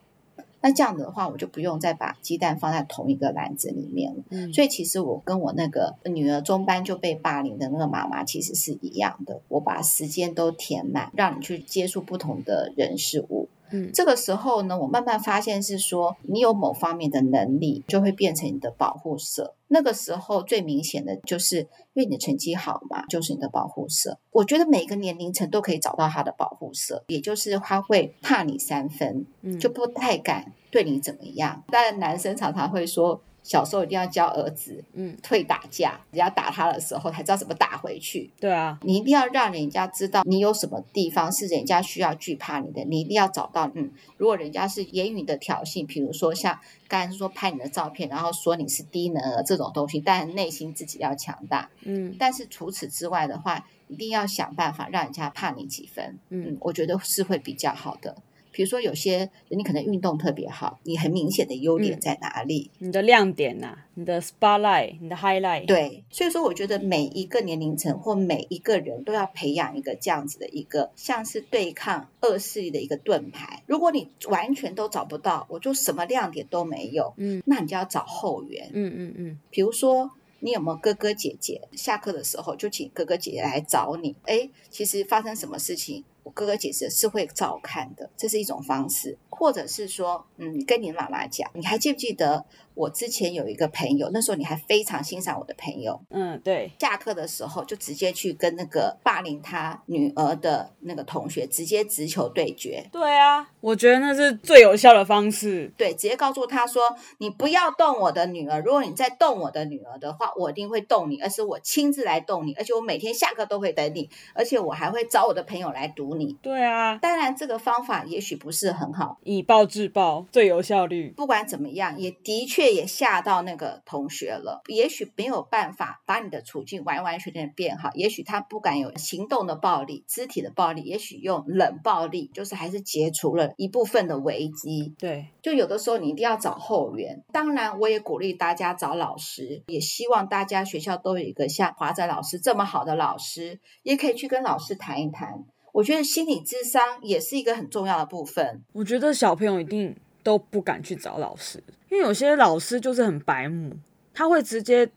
[0.62, 4.23] 那这样子的话，我就不用再把鸡蛋放在同一个篮子里面了。
[4.29, 13.48] 嗯，所以其实我跟我那个女儿中班就被霸凌的那个妈妈其实是一样的，我把时间都填满，让你去接触不同的人事物。
[13.71, 19.55] 嗯，这个时候呢，我慢慢发现是说，你有某方面的能力，就会变成你的保护色。
[19.67, 21.60] 那个时候最明显的就是，
[21.93, 24.19] 因为你的成绩好嘛，就是你的保护色。
[24.32, 29.25] 我觉得每个年龄层都可以找到他的保护色，也就是他会怕你三分，
[29.60, 31.63] 就不太敢对你怎么样。
[31.69, 33.21] 当然，男生常常会说。
[33.43, 38.30] 小时候一定要教儿子，嗯，退打架，人家打他的时候，才知道怎么打回去。
[38.39, 43.69] 对啊，你一定要让人家知道你有什么地方是人家需要惧怕你的，你一定要找到。
[43.73, 51.69] 嗯，如果人家是言语的挑衅，比如说像刚才说拍你的照片，然后说你是低能儿这种东西，但内心自己要强大。
[51.84, 56.19] 嗯，但是除此之外的话，一定要想办法让人家怕你几分。
[56.30, 58.15] 嗯，我觉得是会比较好的。
[58.59, 62.69] 比如说，有些你可能运动特别好，你很明显的优点在哪里？
[62.79, 65.65] 嗯、你的亮点呐、啊，你的 spotlight，你的 highlight。
[65.65, 73.63] 对，所以说我觉得每一个年龄层或每一个人都要培养一个这样子的一个，像是对抗恶势力的一个盾牌。
[73.65, 78.69] 如果你完全都找不到，我就什么亮点都没有，嗯，那你就要找后援。
[78.73, 80.11] 嗯嗯嗯，比如说。
[80.41, 81.59] 你有没有哥哥姐姐？
[81.73, 84.15] 下课的时候就请哥哥姐姐来找你。
[84.23, 89.17] 哎，其实发生什么事情，我哥哥姐姐是会照看的，这是一种方式。
[89.29, 92.45] 或者是说，嗯，跟你妈妈讲，你还记不记得？
[92.75, 102.86] 我之前有一个朋友，那时候你还非常欣赏我的朋友，嗯，对，下课的时候就直接去跟那个霸凌他女儿的那个同学直接直球对决。
[102.89, 105.69] 对啊，我觉得那是最有效的方式。
[105.77, 106.82] 对，直接告诉他说
[107.19, 121.13] ：“你不要动我的女儿，如果你再动我的女儿的话，我一定会动你，而是我亲自来动你，而且我每天下课都会等你，而且我还会找我的朋友来堵你。”对啊，当然这个方法也许不是很好，以暴制暴最有效率。
[121.17, 122.69] 不管怎么样，也的确。
[122.69, 134.93] 也吓到那个同学了，也许没有办法把你的处境完完全全变好，也许他不敢有行动的暴力、肢体的暴力，也许用冷暴力，就是还是解除了一部分的危机。
[134.99, 137.23] 对，就有的时候你一定要找后援。
[137.33, 145.43] 当然，我也鼓励大家找老师，也希望大家学校都有一个像华仔老师这么好的老师，也可以去跟老师谈一谈。
[145.79, 148.61] 我觉得心理智商也是一个很重要的部分。
[148.73, 151.63] 我觉得小朋友一定都不敢去找老师。
[151.89, 153.71] 因为有些老师就是很白目，
[154.13, 154.89] 他会直接，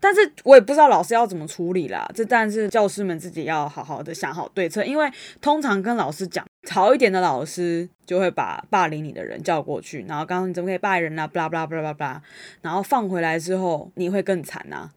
[0.00, 2.10] 但是我也不知道老师要怎么处理啦。
[2.14, 11.26] 这但是教师们自己要好好的想好对策，因为通常跟老师讲，好一点的老师就会把霸凌你的人叫过去，然后刚刚你怎么可以霸人啊？
[11.26, 12.22] 巴拉巴拉巴拉巴拉，
[12.62, 14.90] 然后放回来之后你会更惨啊，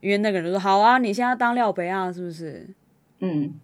[0.00, 2.66] 因为那个人就说好啊，你现在当廖北啊，是不是？
[3.20, 3.54] 嗯。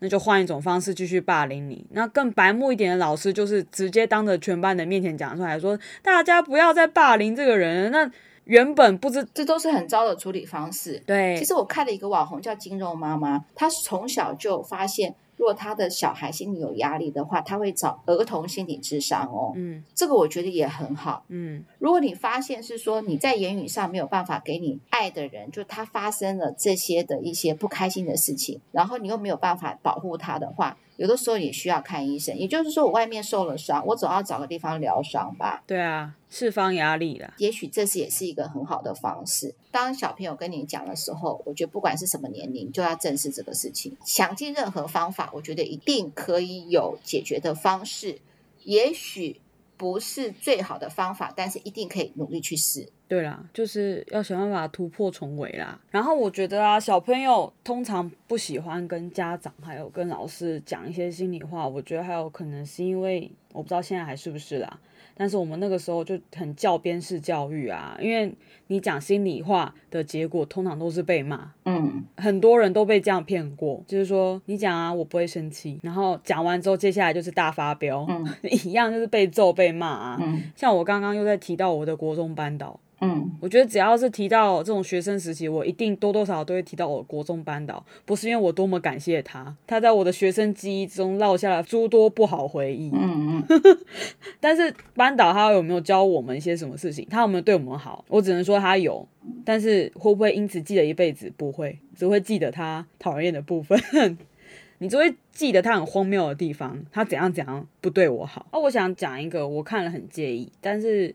[0.00, 1.86] 那就换一种方式继续霸凌你。
[1.90, 8.10] 那更白目一点的老师，就是直接当着全班的面前讲出来说：“大家不要再霸凌这个人。”那
[8.44, 11.02] 原本不知，这都是很糟的处理方式。
[11.06, 15.14] 对，其实我看了一个网红叫金肉妈妈，她从小就发现。
[15.36, 19.52] 如果他的小孩心里有压力的话，他会找儿童心理智商哦。
[19.56, 21.24] 嗯，这个我觉得也很好。
[21.28, 30.76] 嗯，如果你发现是说你在言语上没有办法给你爱的人，就他发生了这些的一些不开心的事情，然后你又没有办法保护他的话。
[30.96, 35.62] 有的时候也需要看医生，也就是说，我外面受了伤，我总要找个地方疗伤吧。
[35.66, 37.34] 对啊，释放压力了。
[37.38, 39.54] 也许这是也是一个很好的方式。
[39.70, 48.20] 当小朋友跟你讲的时候，我觉得不管是什么年龄，就要正视这个事情，想尽任何方法，我觉得一定可以有解决的方式。
[48.62, 49.40] 也许
[49.76, 52.88] 不是最好的方法，但是一定可以努力去试。
[53.06, 55.78] 对啦，就是要想办法突破重围啦。
[55.90, 61.68] 然后我觉得啊，小朋友通常不喜欢跟家长还有跟老师讲一些心里话。
[61.68, 64.80] 我觉得还有可能是因为我不知道现在还是不是啦。
[65.16, 68.32] 但是我们那个时候就很教鞭式教育啊，因为
[68.66, 71.52] 你讲心里话的结果通常都是被骂。
[71.64, 78.26] 嗯，很多人都被这样骗过，就是说你讲啊，我不会生气，然后讲完之后，接下来就是大发飙，嗯，
[78.64, 80.18] 一样就是被揍被骂啊。
[80.20, 82.78] 嗯，像我刚刚又在提到我的国中班导。
[83.04, 92.90] 嗯，我觉得只要是提到这种学生时期，我一定多多少少都会提到我国中班导，不是因为我多么感谢他，他在我的学生记忆中烙下了诸多不好回忆。
[92.94, 93.78] 嗯嗯，
[94.40, 97.06] 但是班导他有没有教我们一些什么事情？
[97.10, 98.04] 他有没有对我们好？
[98.08, 99.06] 我只能说他有，
[99.44, 101.32] 但是会不会因此记得一辈子？
[101.36, 103.78] 不会，只会记得他讨厌的部分。
[104.78, 108.46] 你只会记得他很荒谬的地方，他怎样怎样不对我好。
[108.50, 111.14] 哦，我想讲一个我看了很介意，但是。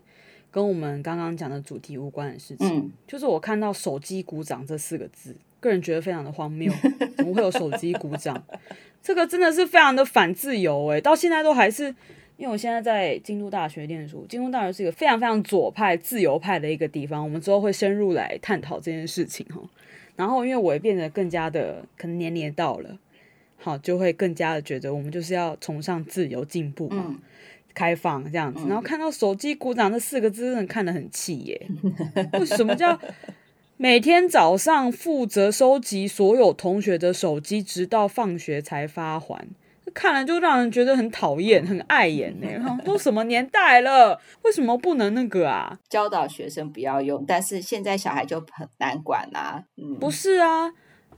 [0.50, 6.72] 跟我们刚刚讲的主题无关的事情，嗯，就是我看到“手机鼓掌”这四个字，个人觉得非常的荒谬。
[7.16, 8.42] 怎么会有手机鼓掌？
[9.02, 11.00] 这个真的是非常的反自由哎！
[11.00, 11.84] 到现在都还是，
[12.36, 17.22] 因为我现在在京都大学念书，京都大学是一个非常非常左派、自由派的一个地方。
[17.22, 19.60] 我们之后会深入来探讨这件事情哈。
[20.16, 22.98] 然后，因为我也变得更加的，可能年龄到了，
[23.56, 27.04] 好，就会更加的觉得我们就是要崇尚自由进步嘛。
[27.08, 27.18] 嗯
[27.74, 31.68] 开放这样子，然后看到手机鼓掌这四个字，真的看得很气耶。
[32.38, 32.98] 为什么叫
[33.76, 39.48] 每天早上负责收集所有同学的手机，直到放学才发还？
[39.92, 42.46] 看了就让人觉得很讨厌、很碍眼呢。
[42.84, 45.80] 都什么年代了，为什么不能那个啊？
[45.88, 49.64] 教导学生不要用，但是现在小孩就很难管啊。
[49.76, 50.72] 嗯，不是啊，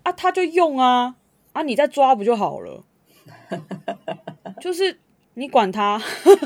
[0.05, 1.16] 啊他就用啊，
[1.53, 2.84] 啊你再抓不就好了？
[4.61, 4.98] 就是。
[5.35, 6.01] 你管他，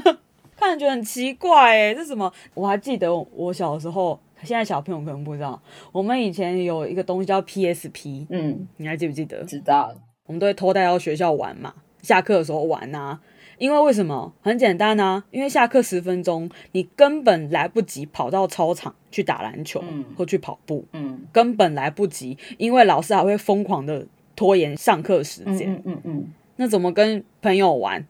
[0.57, 2.32] 看着觉得很奇怪哎，这什么？
[2.55, 5.61] 我还记得我小时候，现在小朋友可能不知道，
[5.93, 9.43] 我们以前有一个东西叫 PSP，嗯，你还记不记得？
[9.45, 9.93] 知道，
[10.26, 13.20] 我们都会偷带到学校玩嘛，下课的时候玩啊。
[13.59, 14.34] 因为为什么？
[14.43, 24.07] 很简单啊，因为下课十分钟，你根本来不及跑到操场去打篮球，嗯，或去跑步，嗯，根本来不及，因为老师还会疯狂的
[24.37, 28.07] 拖延上课时间，嗯嗯嗯，那怎么跟朋友玩？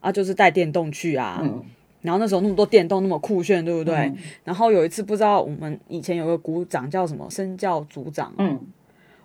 [0.00, 1.62] 啊，就是带电动去啊，嗯、
[2.02, 3.94] 然后那时候那么多电动那么酷炫，对不对？
[3.94, 8.58] 嗯、然后有一次不知道我们以前有个鼓掌叫什么身教组长，嗯，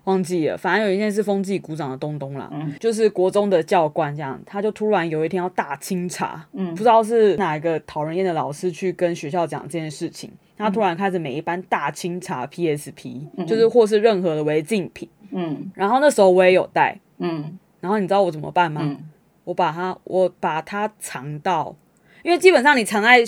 [0.04, 18.82] 忘记了，反正有一件是风纪鼓掌的东东啦，嗯、就是国中的教官这样，他就突然有一天要大清查，嗯，不知道是哪一个讨人厌的老师去跟学校讲这件事情，他突然开始每一班大清查 PSP，、嗯、就是或是任何的违禁品，嗯，然后那时候我也有带，嗯，然后你知道我怎么办吗？
[18.84, 18.98] 嗯
[19.46, 21.72] 我把它，我把它藏到，
[22.24, 23.18] 因为基本上你藏在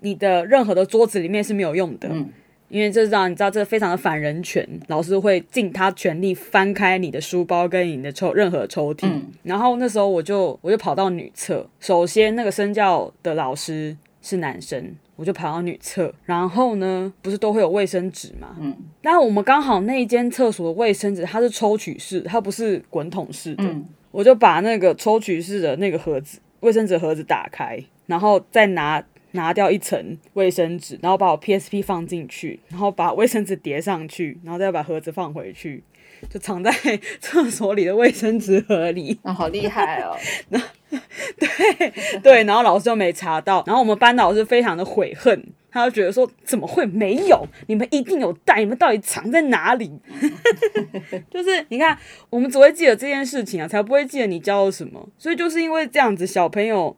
[0.00, 2.30] 你的任何的桌子里面是没有用的，嗯，
[2.70, 18.56] 因为这是让你知道这非常的反人权，老师会尽他全力翻开你的书包跟你的抽任何抽屉，嗯，然后那时候我就我就跑到女厕，首先那个身教的老师是男生，我就跑到女厕，然后呢，不是都会有卫生纸嘛？
[18.58, 23.64] 嗯，但我们刚好那一间厕所的卫生纸它是抽取式，它不是滚筒式的。
[23.64, 35.82] 嗯我就把那个抽取式的那个盒子，卫生纸盒子打开，然后再拿拿掉一层卫生纸，然后把我 PSP 放进去，然后把卫生纸叠上去，然后再把盒子放回去，
[36.30, 36.70] 就藏在
[37.20, 39.18] 厕所里的卫生纸盒里。
[39.22, 40.16] 啊，好厉害哦！
[41.38, 45.44] 对对，然后老师就没查到，然后我们班导师非常的悔恨。
[45.68, 47.46] 他就觉得说，怎么会没有？
[47.66, 49.92] 你们一定有带，你们到底藏在哪里？
[51.30, 51.98] 就是你看，
[52.30, 55.06] 我们只会记得这件事情啊，才不会记得你教了什么。
[55.18, 56.96] 所以就是因为这样子，小朋友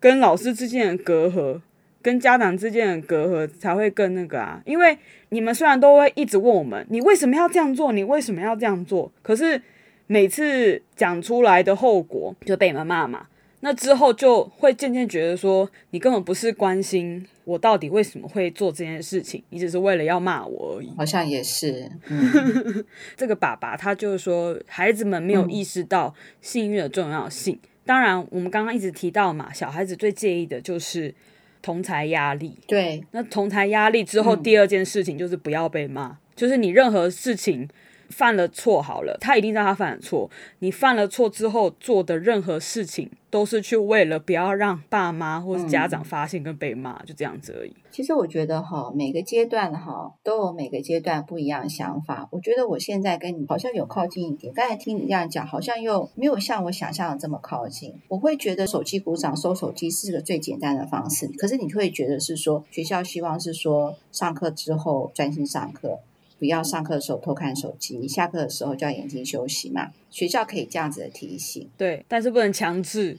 [0.00, 1.60] 跟老师之间的隔阂，
[2.02, 4.60] 跟家长之间的隔阂才会更那个啊。
[4.64, 7.92] 因为你们虽然都会一直问我们，你为什么要这样做？
[7.92, 9.12] 你为什么要这样做？
[9.22, 9.62] 可是
[10.06, 13.26] 每次讲出来的后果就被你们骂嘛。
[13.60, 20.92] 那之后就会渐渐觉得说，你根本不是关心我到底为什么会做这件事情，你只是为了要骂我而已。
[20.96, 22.84] 好像也是，嗯、
[23.16, 27.58] 这个爸爸他就是说，孩子们没有意识到幸运的重要性。
[27.60, 31.12] 嗯、当然，我们刚刚一直提到嘛，小孩子最介意的就是
[31.60, 32.56] 同才压力。
[32.68, 37.68] 对，那同才压力之后，第二件事情就是不要被骂，嗯、就是你任何事情
[38.10, 40.30] 犯了错好了，他一定知道他犯了错。
[40.60, 47.72] 你犯了错之后做的任何事情，都是去为了不要让爸妈或是家长发现跟被骂，就这样子而已。
[47.90, 52.28] 其实我觉得哈，每个阶段哈都有每个阶段不一样的想法。
[52.30, 54.52] 我觉得我现在跟你好像有靠近一点。
[54.52, 57.94] 刚才听你这样讲，好像又没有像我想象的这么靠近。
[58.08, 65.98] 我会觉得手机鼓掌收手机是个最简单的方式，可是你会觉得是说学校希望是说上课之后专心上课。
[66.38, 69.90] 不要上课的时候偷看手机，你下课的时候就要眼睛休息嘛。
[70.10, 73.18] 学校可以这样子的提醒，对，但是不能强制。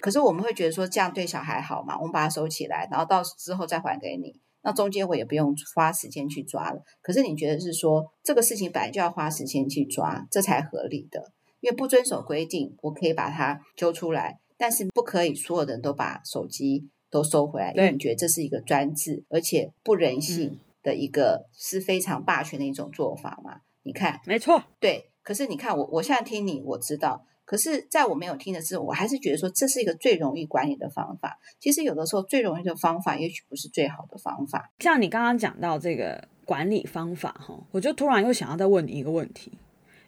[0.00, 1.96] 可是我们会觉得说这样对小孩好嘛？
[1.98, 4.34] 我们把它收起来，然后到之后再还给你。
[4.62, 6.82] 那中间我也不用花时间去抓了。
[7.02, 11.32] 可是你觉得是说这个事情本来就要花时间去抓，这才合理的。
[11.60, 20.46] 因为不遵守规定，我可以把它揪出来，但是不可以所有人都把手机都收回来，因为你觉得这是一个专制，而且不人性。
[20.46, 23.60] 嗯的一个是非常霸权的一种做法嘛？
[23.82, 25.10] 你看，没错，对。
[25.22, 27.24] 可是你看我，我现在听你，我知道。
[27.44, 31.38] 可是在我没有听的时候，我还是觉得说这是一个最容易管理的方法。
[31.58, 34.70] 其实有的时候最容易的方法，也许不是最好的方法。
[34.78, 39.52] 像你刚刚讲到这个管理方法哈，我就突然又想要再问你一个问题，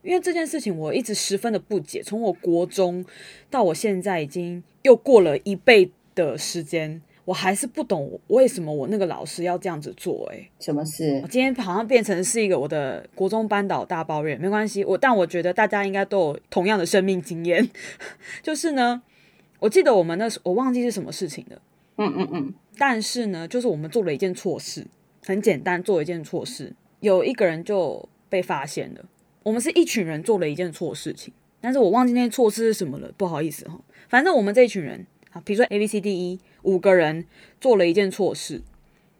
[0.03, 2.03] 因为这件事情我一直十分的不解。
[2.03, 3.05] 从我国中
[3.51, 7.03] 到我现在，已经又过了一倍的时间。
[7.25, 10.27] 我还是不懂为什么我那个老师要这样子做。
[10.31, 11.21] 欸，诶，什么事？
[11.23, 17.71] 我今天好像变成是一个我的国中班导大抱怨，没关系，我但我觉得大家应该都有同样的生命经验，
[18.43, 19.01] 就是呢，
[19.61, 21.63] 我记得我们那时我忘记是什么事情了，
[21.99, 24.85] 嗯嗯嗯，但是呢，就是我们做了一件错事，
[25.25, 29.05] 很简单，做了一件错事，有一个人就被发现了，
[29.45, 35.07] 我们是一群人做了一件错事情，但是我忘记那件错事是什么了，不好意思哈，反正我们这一群人。
[35.33, 37.27] 啊，比如说 A B C D E 五个人
[37.61, 38.63] 做了一件错事，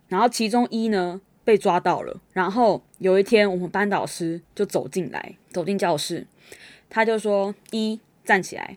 [0.09, 6.27] 然后其中一呢被抓到了，然后有一天我们班导师就走进来，走进教室，
[6.89, 8.77] 他就说：“一站起来，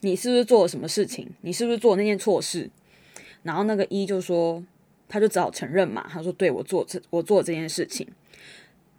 [0.00, 1.30] 你是不是做了什么事情？
[1.42, 2.70] 你是不是做了那件错事？”
[3.42, 4.62] 然后那个一就说，
[5.08, 8.06] 他就只好承认嘛，他说：“对，我做这我做这件事情。”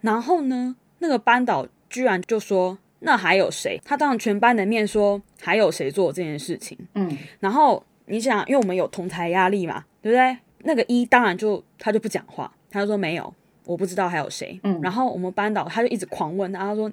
[0.02, 2.78] 然后呢，那个班导居然就说。
[3.00, 3.78] 那还有谁？
[3.84, 6.76] 他当着全班的面说还有谁做这件事情？
[6.94, 10.38] 嗯，然后你想，因为我们有同台压力嘛，对不对？
[10.60, 13.32] 那个一当然就他就不讲话，他就说没有，
[13.64, 14.58] 我不知道还有谁。
[14.62, 16.90] 嗯，然后我们班导他就一直狂问他，他说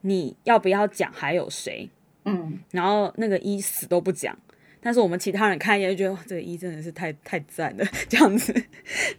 [0.00, 1.88] 你要不要讲还有谁？
[2.24, 4.36] 嗯，然后那个一死都不讲，
[4.82, 8.52] 但是我们其他人看一眼就觉得哇，这个一真的是太太赞了 这样子。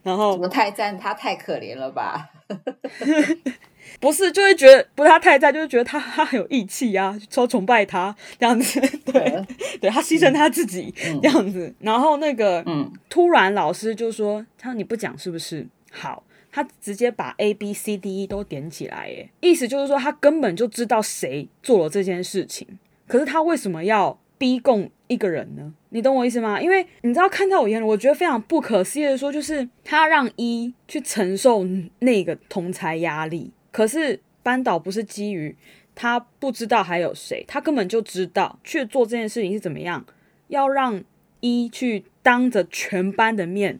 [0.03, 0.97] 然后怎么太赞？
[0.99, 2.29] 他太可怜了吧？
[3.99, 9.47] 不是，就会觉得不是他太赞，就是觉得他他很有义气啊，超崇拜他这样子， 对，嗯、
[9.79, 15.65] 对他牺牲他自己、嗯、这样子，然后那个，嗯，突然老师就说，他说你不讲是不是？
[15.91, 22.67] 好，他直接把 A B C D E 都点起来，耶，意思就是说他根本就知道谁做了这件事情，
[23.07, 25.73] 可是他为什么要逼供一个人呢？
[25.91, 26.61] 你懂我意思吗？
[26.61, 31.65] 因为你知道，看在我眼里，我觉得非常不可思议的说，就是他让一去承受
[31.99, 33.53] 那个同才压力。
[33.71, 35.55] 可是班导不是基于
[35.95, 40.05] 他不知道还有谁，他根本就知道去做这件事情是怎么样，
[40.49, 41.01] 要让
[41.39, 43.79] 一去当着全班的面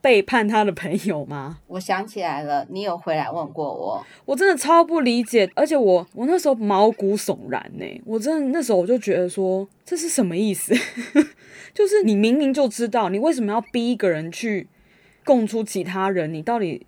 [0.00, 1.58] 背叛他的朋友吗？
[1.66, 10.74] 我想起来了，你有回来问过我，我真的超不理解，而且我我那时候毛骨悚然呢，我真的那时候我就觉得说，这是什么意思？
[11.74, 14.68] 就是你明明就知道，你为什么要逼一个人去
[15.24, 16.32] 供出其他人？
[16.32, 16.86] 你到底？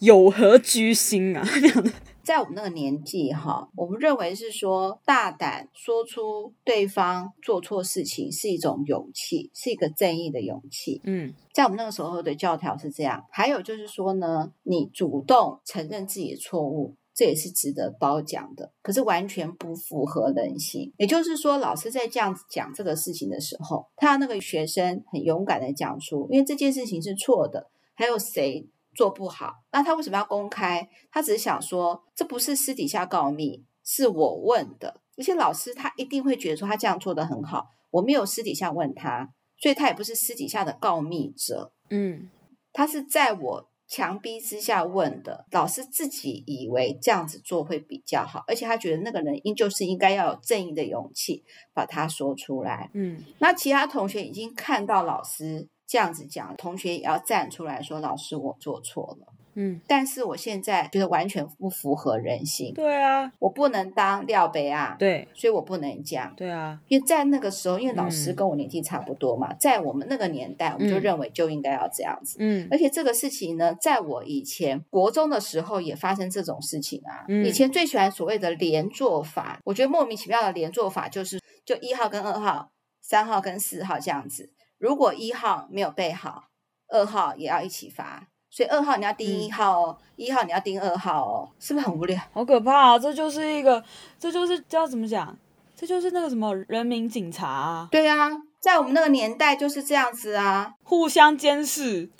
[0.00, 1.46] 有何居心啊？
[2.22, 11.00] 在我们那个年纪哈，我们认为是说大胆说出对方做错事情是一种勇气，是一个正义的勇气。
[11.04, 13.24] 嗯，在我们那个时候的教条是这样。
[13.30, 18.70] 还有就是说呢，你主动承认自己的错误，这也是值得褒奖的。
[18.82, 20.92] 可是完全不符合人性。
[20.98, 28.68] 也就是说，老师在这样子讲这个事情的时候，他那个学生很勇敢的讲出，因为这件事情是错的，还有谁？
[28.94, 30.88] 做不好，那他为什么要公开？
[31.10, 35.00] 他只是想说，这不是私底下告密，是我问的。
[35.16, 41.72] 而且老师他一定会觉得说他这样做的很好，我没有私底下问他，所以他也不是私底下的告密者。
[41.90, 42.28] 嗯，
[42.72, 45.46] 他是在我强逼之下问的。
[45.52, 52.90] 老师自己以为这样子做会比较好，而且他觉得那个人应就是应该要有正义的勇气把他说出来。
[52.94, 55.68] 嗯，那其他同学已经看到老师。
[55.90, 59.26] 这样子讲，同学也要站出来说：“老师，我做错了。”
[59.56, 62.72] 嗯，但是我现在觉得完全不符合人性。
[62.72, 66.32] 对啊，我不能当廖北啊，对，所以我不能讲。
[66.36, 72.36] 对啊，因为在那个时候，因为老师跟我年纪差不多嘛，嗯、在我们那个年代，我们就认为就应该要这样子。
[72.38, 77.26] 嗯，而且这个事情呢，在我以前国中的时候也发生这种事情啊。
[77.26, 82.70] 嗯、以前最喜欢所谓的连坐法，我觉得莫名其妙的连坐法就是，就一号跟二号、
[83.02, 84.52] 三号跟四号这样子。
[84.80, 86.44] 如果一号没有备好，
[86.88, 88.26] 二号也要一起罚。
[88.48, 92.20] 所以二号你要盯一号哦，一、嗯、号你要盯二号哦，是不是很无聊？
[92.32, 92.98] 好可怕啊！
[92.98, 93.84] 这就是一个，
[94.18, 95.36] 这就是叫怎么讲？
[95.76, 97.88] 这就是那个什么人民警察啊？
[97.92, 102.10] 对啊，在我们那个年代就是这样子啊，互相监视，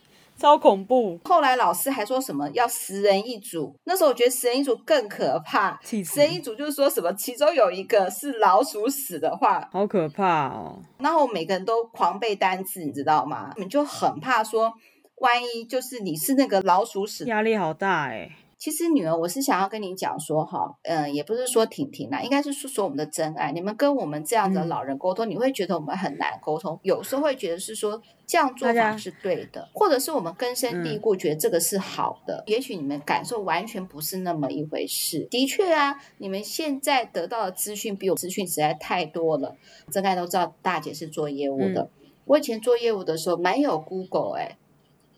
[0.40, 1.20] 超恐怖。
[1.24, 5.78] 后来老师还说什么要十人一组，那时候我觉得十人一组更可怕。
[5.84, 10.80] 十人一组就是说什么，其中有一个是老鼠屎的话，好可怕哦。
[10.98, 13.52] 然后每个人都狂背单词，你知道吗？
[13.58, 14.72] 你就很怕说。
[15.20, 18.30] 万一就是你是那个老鼠屎，压力好大哎。
[18.60, 23.50] 其实女儿，我是想要跟你讲说哈，嗯，也不是说婷婷啦，应该是说说我们的真爱。
[23.52, 32.44] 你们跟我们这样的老人沟通，嗯、你会觉得我们很难沟通，有时候会觉得是说这样做法是对的，或者是我们根深蒂固觉得这个是好的。
[32.46, 35.26] 嗯、也许你们感受完全不是那么一回事。
[35.30, 39.56] 的确啊，你们现在得到的资讯比我资讯实在太多了。
[39.90, 41.90] 真爱都知道大姐是做业务的，嗯、
[42.26, 44.58] 我以前做业务的时候没有 Google 哎。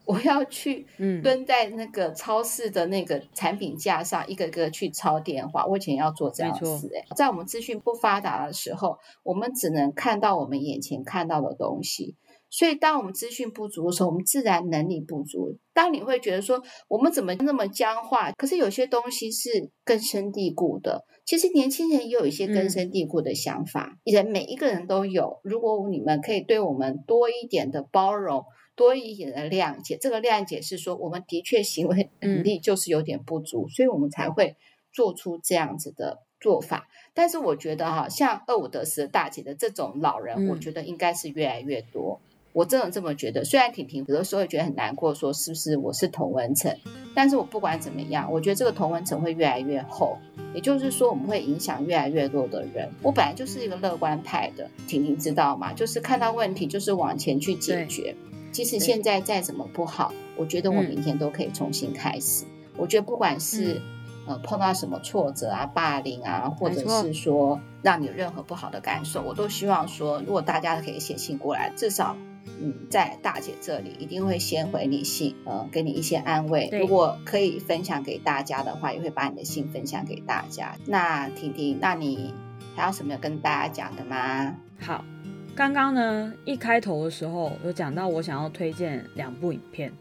[0.04, 0.86] 我要去
[1.22, 5.64] 蹲在那个超市的那个产品架上，一个个去抄电话。
[5.64, 12.16] 我以前要做这样的事，哎，在我们资讯不发达的时候，我们只能看到我们眼前看到的东西。
[12.50, 15.56] 所以，当我们资讯不足的时候，我们自然能力不足。
[15.72, 18.30] 当你会觉得说，我们怎么那么僵化？
[18.32, 21.04] 可是有些东西是根深蒂固的。
[21.24, 25.40] 其实年轻人也有一些根深蒂固的想法，人每一个人都有。
[25.44, 28.44] 如果你们可以对我们多一点的包容。
[28.74, 34.56] 多一点的谅解，这个谅解是说，我们的确行为 能力就是有点不足，嗯、所以我们才会
[34.92, 36.88] 做出这样子的做法。
[37.14, 42.20] 但是我觉得哈，像二五得十大姐的这种老人，嗯、我觉得应该是越来越多。
[42.54, 43.42] 我真的这么觉得。
[43.44, 46.76] 虽然婷婷有的时候也觉得很难过，说是不是我是同文层？
[47.14, 50.18] 但是我不管怎么样，我觉得这个同文层会越来越厚。
[50.54, 52.90] 也就是说，我们会影响越来越多的人。
[53.02, 55.72] 我本来就是一个乐观派的，婷婷知道吗？
[55.72, 58.14] 就是看到问题就是往前去解决。
[58.52, 62.44] 其实现在再怎么不好，我觉得我明天都可以重新开始。
[62.44, 63.80] 嗯、我觉得不管是、
[64.26, 72.16] 嗯、呃碰到什么挫折啊、霸凌啊，或者是说让你有任何不好的感受，我都希望说，如果大家可以写信过来，至少
[72.60, 76.68] 嗯在大姐这里一定会先回你信，呃给你一些安慰。
[76.72, 80.76] 如果可以分享给大家的话，也会把你的信分享给大家。
[80.86, 82.34] 那婷婷，那你
[82.76, 84.56] 还有什么要跟大家讲的吗？
[84.78, 85.04] 好。
[85.54, 89.92] 刚刚呢，一开头的时候有讲到我想要推荐两部影片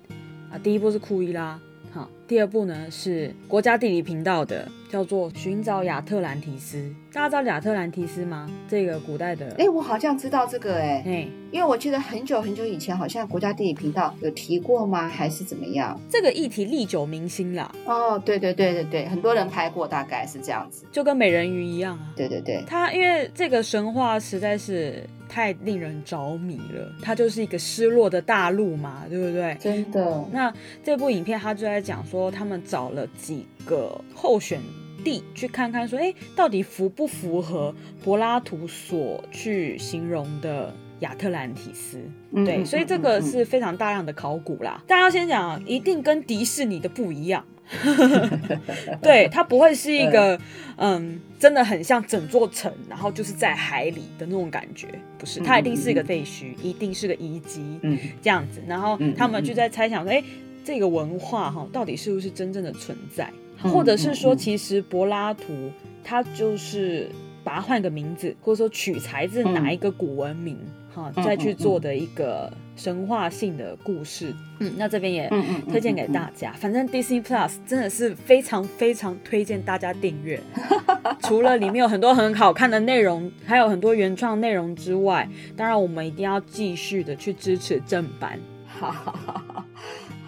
[0.50, 1.60] 啊，第一部是库伊拉，
[1.92, 6.78] 好，第二部呢是国家地理频道的，叫做《寻找亚特兰提斯》。
[7.14, 8.50] 大家知道亚特兰提斯吗？
[8.70, 15.06] 这个古代的，哎，我好像知道这个，哎，哎，因为我记得很久很久以前，好像国家地理频道有提过吗？
[15.10, 16.00] 还是怎么样？
[16.10, 17.70] 这个议题历久弥新啦。
[17.86, 22.14] 哦，对对对对对，很多人拍过，大概是这样子，就跟美人鱼一样啊。
[22.16, 25.04] 对对对，它因为这个神话实在是。
[25.32, 29.56] 太令人着迷了，它就是一个失落的大陆嘛，对不对？
[29.58, 30.26] 真的。
[30.34, 30.54] 那
[30.84, 34.60] 这部影片他就在讲说，他们找了几个候选
[35.06, 37.74] 地去看看，说，哎，到底符不符合
[38.04, 41.98] 柏拉图所去形容的亚特兰提斯？
[42.34, 44.84] 嗯、对，所以这个是非常大量的考古啦。
[44.86, 47.46] 大家先讲，一定跟迪士尼的不一样。
[49.02, 50.40] 对，它不会是一个，
[50.78, 60.24] 嗯，真的很像整座城，然后就是在海里的那种感觉，不是，它一定是一个废墟，一定是个遗迹，嗯，这样子，然后他们就在猜想说，哎，
[60.64, 65.72] 这个文化哈，到底是不是真正的存在，或者是说，其实柏拉图
[66.04, 67.10] 他就是
[67.44, 70.58] 把它换个名字，或者说取材自哪一个古文明。
[70.94, 75.30] 好，再去做的一个神话性的故事，嗯，那这边也
[75.70, 76.52] 推荐给大家。
[76.54, 80.40] 反正 Disney Plus 真的是非常非常推荐大家订阅。
[81.24, 88.38] 除了里面有很多很好看的内容，还有很多原创内容之外，当然我们一定要继续的去支持正版。
[88.68, 89.66] 好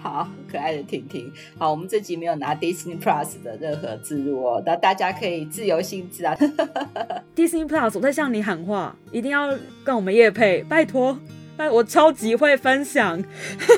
[0.03, 6.35] 好可爱的婷婷，好，我们这集没有拿 Disney Plus 的任何置入哦，那大家可以自由心智啊。
[7.33, 11.17] Disney Plus，我在向你喊话，一定要跟我们叶配，拜托，
[11.55, 13.23] 拜我超级会分享，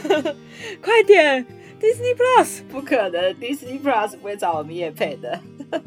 [0.81, 1.45] 快点
[1.79, 5.39] Disney Plus，不可能，Disney Plus 不会找我们叶配的。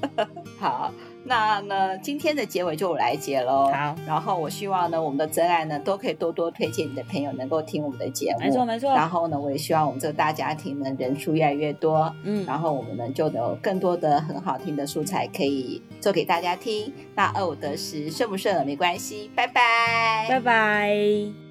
[0.57, 0.95] 好。
[1.29, 3.67] 那呢，今天的结尾就我来结喽。
[3.67, 8.41] 好，然后我希望呢，我们的真爱呢，都可以多多推荐你的朋友能够听我们的节目。
[8.41, 8.93] 没错没错。
[8.95, 12.13] 然后呢，我也希望我们这个大家庭呢，人数越来越多。
[12.25, 12.45] 嗯。
[12.47, 16.93] 然后我们呢，就有更多的很好听的素材可以做给大家听。
[17.15, 21.48] 那二五得十顺不顺耳没关系，拜拜，拜拜。